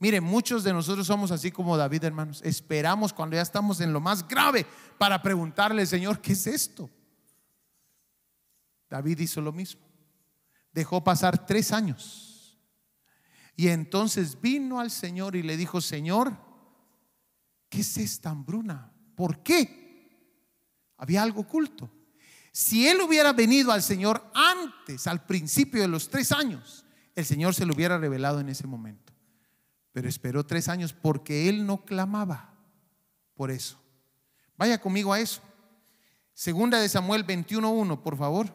Miren, 0.00 0.24
muchos 0.24 0.64
de 0.64 0.72
nosotros 0.72 1.06
somos 1.06 1.30
así 1.30 1.52
como 1.52 1.76
David, 1.76 2.02
hermanos. 2.02 2.42
Esperamos 2.42 3.12
cuando 3.12 3.36
ya 3.36 3.42
estamos 3.42 3.80
en 3.80 3.92
lo 3.92 4.00
más 4.00 4.26
grave 4.26 4.66
para 4.98 5.22
preguntarle, 5.22 5.86
Señor, 5.86 6.20
¿qué 6.20 6.32
es 6.32 6.48
esto? 6.48 6.90
David 8.90 9.20
hizo 9.20 9.40
lo 9.40 9.52
mismo. 9.52 9.82
Dejó 10.72 11.04
pasar 11.04 11.46
tres 11.46 11.70
años 11.70 12.35
y 13.56 13.68
entonces 13.68 14.38
vino 14.40 14.78
al 14.78 14.90
Señor 14.90 15.34
y 15.34 15.42
le 15.42 15.56
dijo, 15.56 15.80
Señor, 15.80 16.36
¿qué 17.70 17.80
es 17.80 17.96
esta 17.96 18.30
hambruna? 18.30 18.92
¿Por 19.14 19.42
qué? 19.42 20.20
Había 20.98 21.22
algo 21.22 21.40
oculto. 21.40 21.90
Si 22.52 22.86
él 22.86 23.00
hubiera 23.00 23.32
venido 23.32 23.72
al 23.72 23.82
Señor 23.82 24.30
antes, 24.34 25.06
al 25.06 25.24
principio 25.24 25.80
de 25.80 25.88
los 25.88 26.10
tres 26.10 26.32
años, 26.32 26.84
el 27.14 27.24
Señor 27.24 27.54
se 27.54 27.64
lo 27.64 27.74
hubiera 27.74 27.98
revelado 27.98 28.40
en 28.40 28.50
ese 28.50 28.66
momento. 28.66 29.14
Pero 29.92 30.08
esperó 30.08 30.44
tres 30.44 30.68
años 30.68 30.92
porque 30.92 31.48
él 31.48 31.66
no 31.66 31.84
clamaba 31.84 32.54
por 33.34 33.50
eso. 33.50 33.80
Vaya 34.58 34.78
conmigo 34.78 35.14
a 35.14 35.20
eso. 35.20 35.40
Segunda 36.34 36.78
de 36.78 36.88
Samuel 36.90 37.26
21.1, 37.26 38.02
por 38.02 38.18
favor. 38.18 38.54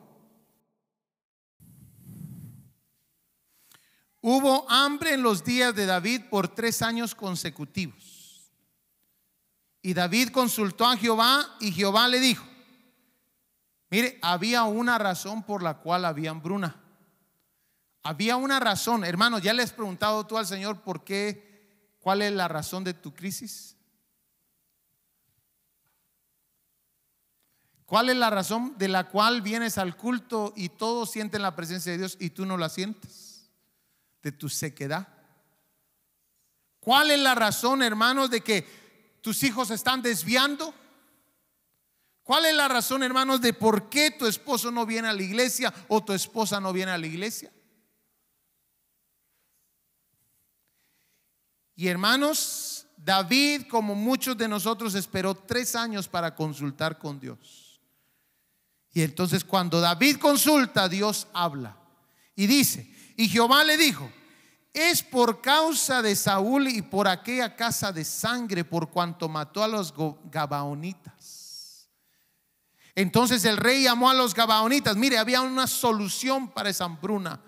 Hubo 4.22 4.69
hambre 4.69 5.15
en 5.15 5.24
los 5.24 5.43
días 5.43 5.74
de 5.74 5.88
David 5.88 6.22
por 6.30 6.47
tres 6.47 6.84
años 6.84 7.15
consecutivos. 7.15 8.51
Y 9.82 9.95
David 9.95 10.30
consultó 10.30 10.86
a 10.86 10.95
Jehová 10.95 11.57
y 11.59 11.72
Jehová 11.72 12.07
le 12.07 12.19
dijo, 12.19 12.45
mire, 13.89 14.19
había 14.22 14.63
una 14.63 14.99
razón 14.99 15.41
por 15.41 15.63
la 15.63 15.80
cual 15.80 16.05
había 16.05 16.30
hambruna. 16.30 16.76
Había 18.03 18.36
una 18.36 18.59
razón, 18.59 19.03
hermano, 19.03 19.39
¿ya 19.39 19.53
le 19.53 19.63
has 19.63 19.74
preguntado 19.74 20.26
tú 20.28 20.38
al 20.38 20.45
Señor 20.45 20.82
por 20.82 21.03
qué, 21.03 21.95
cuál 21.99 22.22
es 22.22 22.32
la 22.32 22.47
razón 22.47 22.84
de 22.84 22.93
tu 22.93 23.13
crisis? 23.13 23.76
¿Cuál 27.86 28.09
es 28.09 28.15
la 28.15 28.30
razón 28.30 28.78
de 28.78 28.88
la 28.88 29.09
cual 29.09 29.41
vienes 29.41 29.78
al 29.78 29.97
culto 29.97 30.53
y 30.55 30.69
todos 30.69 31.11
sienten 31.11 31.41
la 31.41 31.55
presencia 31.55 31.91
de 31.91 31.97
Dios 31.97 32.17
y 32.19 32.30
tú 32.30 32.45
no 32.45 32.55
la 32.55 32.69
sientes? 32.69 33.30
De 34.22 34.32
tu 34.32 34.49
sequedad? 34.49 35.07
¿Cuál 36.80 37.11
es 37.11 37.19
la 37.19 37.36
razón, 37.36 37.84
hermanos, 37.84 38.30
de 38.30 38.41
que 38.41 39.19
tus 39.22 39.43
hijos 39.43 39.69
están 39.69 40.01
desviando? 40.01 40.74
¿Cuál 42.24 42.45
es 42.45 42.55
la 42.55 42.67
razón, 42.67 43.03
hermanos, 43.03 43.41
de 43.41 43.53
por 43.53 43.89
qué 43.89 44.11
tu 44.11 44.26
esposo 44.26 44.72
no 44.72 44.86
viene 44.86 45.07
a 45.07 45.13
la 45.13 45.22
iglesia 45.22 45.74
o 45.88 46.03
tu 46.03 46.13
esposa 46.13 46.59
no 46.59 46.74
viene 46.74 46.91
a 46.91 46.97
la 46.97 47.07
iglesia? 47.07 47.51
Y 51.76 51.88
hermanos, 51.88 52.86
David, 52.97 53.63
como 53.67 53.95
muchos 53.95 54.38
de 54.38 54.47
nosotros, 54.47 54.93
esperó 54.93 55.34
tres 55.34 55.76
años 55.76 56.07
para 56.07 56.36
consultar 56.36 56.99
con 56.99 57.19
Dios. 57.19 57.82
Y 58.93 59.01
entonces 59.01 59.43
cuando 59.43 59.80
David 59.80 60.17
consulta, 60.17 60.88
Dios 60.88 61.28
habla. 61.34 61.78
Y 62.36 62.47
dice, 62.47 62.91
y 63.16 63.30
Jehová 63.30 63.64
le 63.64 63.78
dijo, 63.78 64.12
es 64.74 65.03
por 65.03 65.41
causa 65.41 66.01
de 66.01 66.16
Saúl 66.16 66.68
y 66.70 66.82
por 66.82 67.07
aquella 67.07 67.55
casa 67.55 67.91
de 67.91 68.05
sangre, 68.05 68.64
por 68.64 68.89
cuanto 68.89 69.28
mató 69.28 69.64
a 69.64 69.68
los 69.68 69.93
Gabaonitas. 70.32 71.89
Entonces 72.95 73.43
el 73.45 73.57
rey 73.57 73.84
llamó 73.84 74.09
a 74.09 74.14
los 74.14 74.34
Gabaonitas. 74.34 74.95
Mire, 74.95 75.18
había 75.18 75.41
una 75.41 75.68
solución 75.68 76.49
para 76.49 76.70
esa 76.70 76.86
hambruna, 76.86 77.41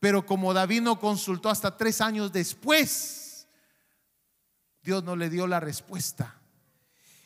pero 0.00 0.26
como 0.26 0.52
David 0.52 0.82
no 0.82 0.98
consultó 0.98 1.48
hasta 1.48 1.76
tres 1.76 2.00
años 2.00 2.32
después, 2.32 3.46
Dios 4.82 5.02
no 5.02 5.16
le 5.16 5.30
dio 5.30 5.46
la 5.46 5.60
respuesta. 5.60 6.40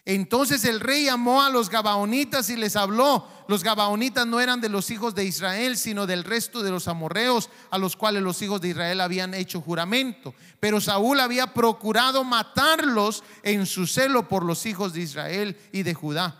Entonces 0.08 0.64
el 0.64 0.80
rey 0.80 1.04
llamó 1.04 1.42
a 1.42 1.50
los 1.50 1.68
Gabaonitas 1.68 2.48
y 2.48 2.56
les 2.56 2.76
habló. 2.76 3.28
Los 3.46 3.62
Gabaonitas 3.62 4.26
no 4.26 4.40
eran 4.40 4.58
de 4.58 4.70
los 4.70 4.90
hijos 4.90 5.14
de 5.14 5.26
Israel, 5.26 5.76
sino 5.76 6.06
del 6.06 6.24
resto 6.24 6.62
de 6.62 6.70
los 6.70 6.88
amorreos 6.88 7.50
a 7.70 7.76
los 7.76 7.94
cuales 7.94 8.22
los 8.22 8.40
hijos 8.40 8.62
de 8.62 8.68
Israel 8.68 9.02
habían 9.02 9.34
hecho 9.34 9.60
juramento. 9.60 10.34
Pero 10.60 10.80
Saúl 10.80 11.20
había 11.20 11.52
procurado 11.52 12.24
matarlos 12.24 13.22
en 13.42 13.66
su 13.66 13.86
celo 13.86 14.26
por 14.28 14.46
los 14.46 14.64
hijos 14.64 14.94
de 14.94 15.02
Israel 15.02 15.58
y 15.72 15.82
de 15.82 15.92
Judá. 15.92 16.38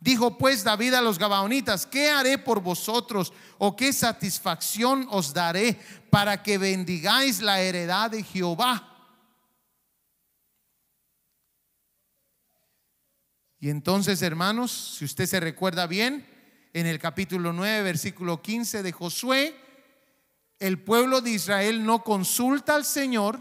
Dijo 0.00 0.38
pues 0.38 0.64
David 0.64 0.94
a 0.94 1.02
los 1.02 1.18
Gabaonitas, 1.18 1.84
¿qué 1.84 2.08
haré 2.08 2.38
por 2.38 2.62
vosotros 2.62 3.30
o 3.58 3.76
qué 3.76 3.92
satisfacción 3.92 5.06
os 5.10 5.34
daré 5.34 5.78
para 6.08 6.42
que 6.42 6.56
bendigáis 6.56 7.42
la 7.42 7.60
heredad 7.60 8.10
de 8.10 8.22
Jehová? 8.22 8.91
Y 13.62 13.70
entonces, 13.70 14.20
hermanos, 14.22 14.72
si 14.98 15.04
usted 15.04 15.24
se 15.24 15.38
recuerda 15.38 15.86
bien, 15.86 16.26
en 16.72 16.84
el 16.84 16.98
capítulo 16.98 17.52
9, 17.52 17.84
versículo 17.84 18.42
15 18.42 18.82
de 18.82 18.90
Josué, 18.90 19.54
el 20.58 20.80
pueblo 20.82 21.20
de 21.20 21.30
Israel 21.30 21.86
no 21.86 22.02
consulta 22.02 22.74
al 22.74 22.84
Señor 22.84 23.40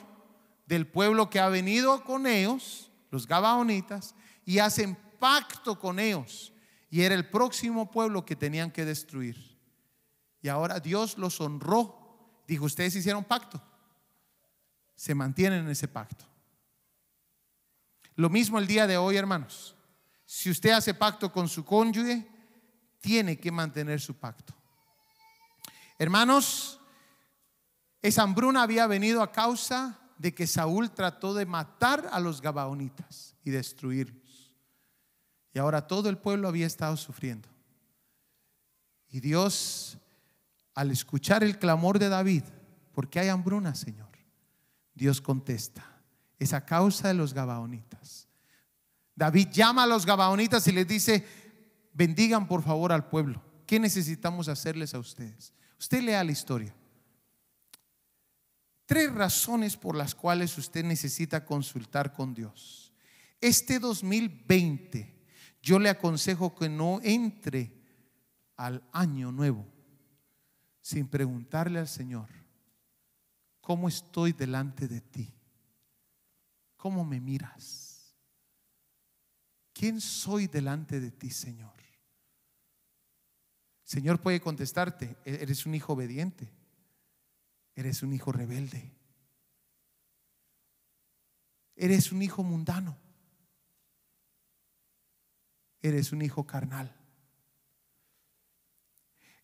del 0.67 0.85
pueblo 0.85 1.31
que 1.31 1.39
ha 1.39 1.49
venido 1.49 2.03
con 2.03 2.27
ellos, 2.27 2.91
los 3.09 3.25
Gabaonitas, 3.25 4.13
y 4.45 4.59
hacen 4.59 4.95
pacto 5.17 5.79
con 5.79 5.97
ellos. 5.97 6.53
y 6.91 7.01
era 7.01 7.15
el 7.15 7.27
próximo 7.27 7.89
pueblo 7.89 8.23
que 8.23 8.35
tenían 8.35 8.69
que 8.69 8.85
destruir. 8.85 9.57
Y 10.43 10.49
ahora 10.49 10.79
Dios 10.79 11.17
los 11.17 11.41
honró. 11.41 12.43
Dijo, 12.47 12.65
ustedes 12.65 12.95
hicieron 12.95 13.23
pacto. 13.23 13.59
Se 14.93 15.15
mantienen 15.15 15.61
en 15.61 15.71
ese 15.71 15.87
pacto. 15.87 16.25
Lo 18.15 18.29
mismo 18.29 18.59
el 18.59 18.67
día 18.67 18.85
de 18.85 18.97
hoy, 18.97 19.17
hermanos. 19.17 19.75
Si 20.33 20.49
usted 20.49 20.69
hace 20.69 20.93
pacto 20.93 21.29
con 21.29 21.49
su 21.49 21.65
cónyuge, 21.65 22.25
tiene 23.01 23.37
que 23.37 23.51
mantener 23.51 23.99
su 23.99 24.15
pacto. 24.15 24.55
Hermanos, 25.99 26.79
esa 28.01 28.23
hambruna 28.23 28.63
había 28.63 28.87
venido 28.87 29.21
a 29.21 29.33
causa 29.33 29.99
de 30.17 30.33
que 30.33 30.47
Saúl 30.47 30.91
trató 30.91 31.33
de 31.33 31.45
matar 31.45 32.07
a 32.13 32.21
los 32.21 32.39
gabaonitas 32.39 33.35
y 33.43 33.49
destruirlos. 33.49 34.55
Y 35.53 35.59
ahora 35.59 35.85
todo 35.85 36.07
el 36.07 36.17
pueblo 36.17 36.47
había 36.47 36.65
estado 36.65 36.95
sufriendo. 36.95 37.49
Y 39.09 39.19
Dios, 39.19 39.97
al 40.73 40.91
escuchar 40.91 41.43
el 41.43 41.59
clamor 41.59 41.99
de 41.99 42.07
David, 42.07 42.43
porque 42.93 43.19
hay 43.19 43.27
hambruna, 43.27 43.75
Señor, 43.75 44.07
Dios 44.93 45.19
contesta, 45.19 46.01
es 46.39 46.53
a 46.53 46.65
causa 46.65 47.09
de 47.09 47.15
los 47.15 47.33
gabaonitas. 47.33 48.30
David 49.21 49.49
llama 49.49 49.83
a 49.83 49.85
los 49.85 50.03
gabaonitas 50.03 50.67
y 50.67 50.71
les 50.71 50.87
dice, 50.87 51.23
bendigan 51.93 52.47
por 52.47 52.63
favor 52.63 52.91
al 52.91 53.07
pueblo. 53.07 53.39
¿Qué 53.67 53.79
necesitamos 53.79 54.47
hacerles 54.47 54.95
a 54.95 54.99
ustedes? 54.99 55.53
Usted 55.79 56.01
lea 56.01 56.23
la 56.23 56.31
historia. 56.31 56.73
Tres 58.87 59.13
razones 59.13 59.77
por 59.77 59.95
las 59.95 60.15
cuales 60.15 60.57
usted 60.57 60.83
necesita 60.83 61.45
consultar 61.45 62.13
con 62.13 62.33
Dios. 62.33 62.93
Este 63.39 63.77
2020 63.77 65.15
yo 65.61 65.77
le 65.77 65.89
aconsejo 65.89 66.55
que 66.55 66.67
no 66.67 66.99
entre 67.03 67.79
al 68.57 68.81
año 68.91 69.31
nuevo 69.31 69.67
sin 70.81 71.07
preguntarle 71.07 71.77
al 71.77 71.87
Señor, 71.87 72.27
¿cómo 73.59 73.87
estoy 73.87 74.31
delante 74.31 74.87
de 74.87 74.99
ti? 74.99 75.31
¿Cómo 76.75 77.05
me 77.05 77.21
miras? 77.21 77.90
¿Quién 79.81 79.99
soy 79.99 80.45
delante 80.45 80.99
de 80.99 81.09
ti, 81.09 81.31
Señor? 81.31 81.73
Señor 83.83 84.21
puede 84.21 84.39
contestarte, 84.39 85.17
"E-, 85.25 85.39
eres 85.41 85.65
un 85.65 85.73
hijo 85.73 85.93
obediente, 85.93 86.53
eres 87.73 88.03
un 88.03 88.13
hijo 88.13 88.31
rebelde, 88.31 88.95
eres 91.75 92.11
un 92.11 92.21
hijo 92.21 92.43
mundano, 92.43 92.95
eres 95.81 96.11
un 96.11 96.21
hijo 96.21 96.45
carnal. 96.45 96.95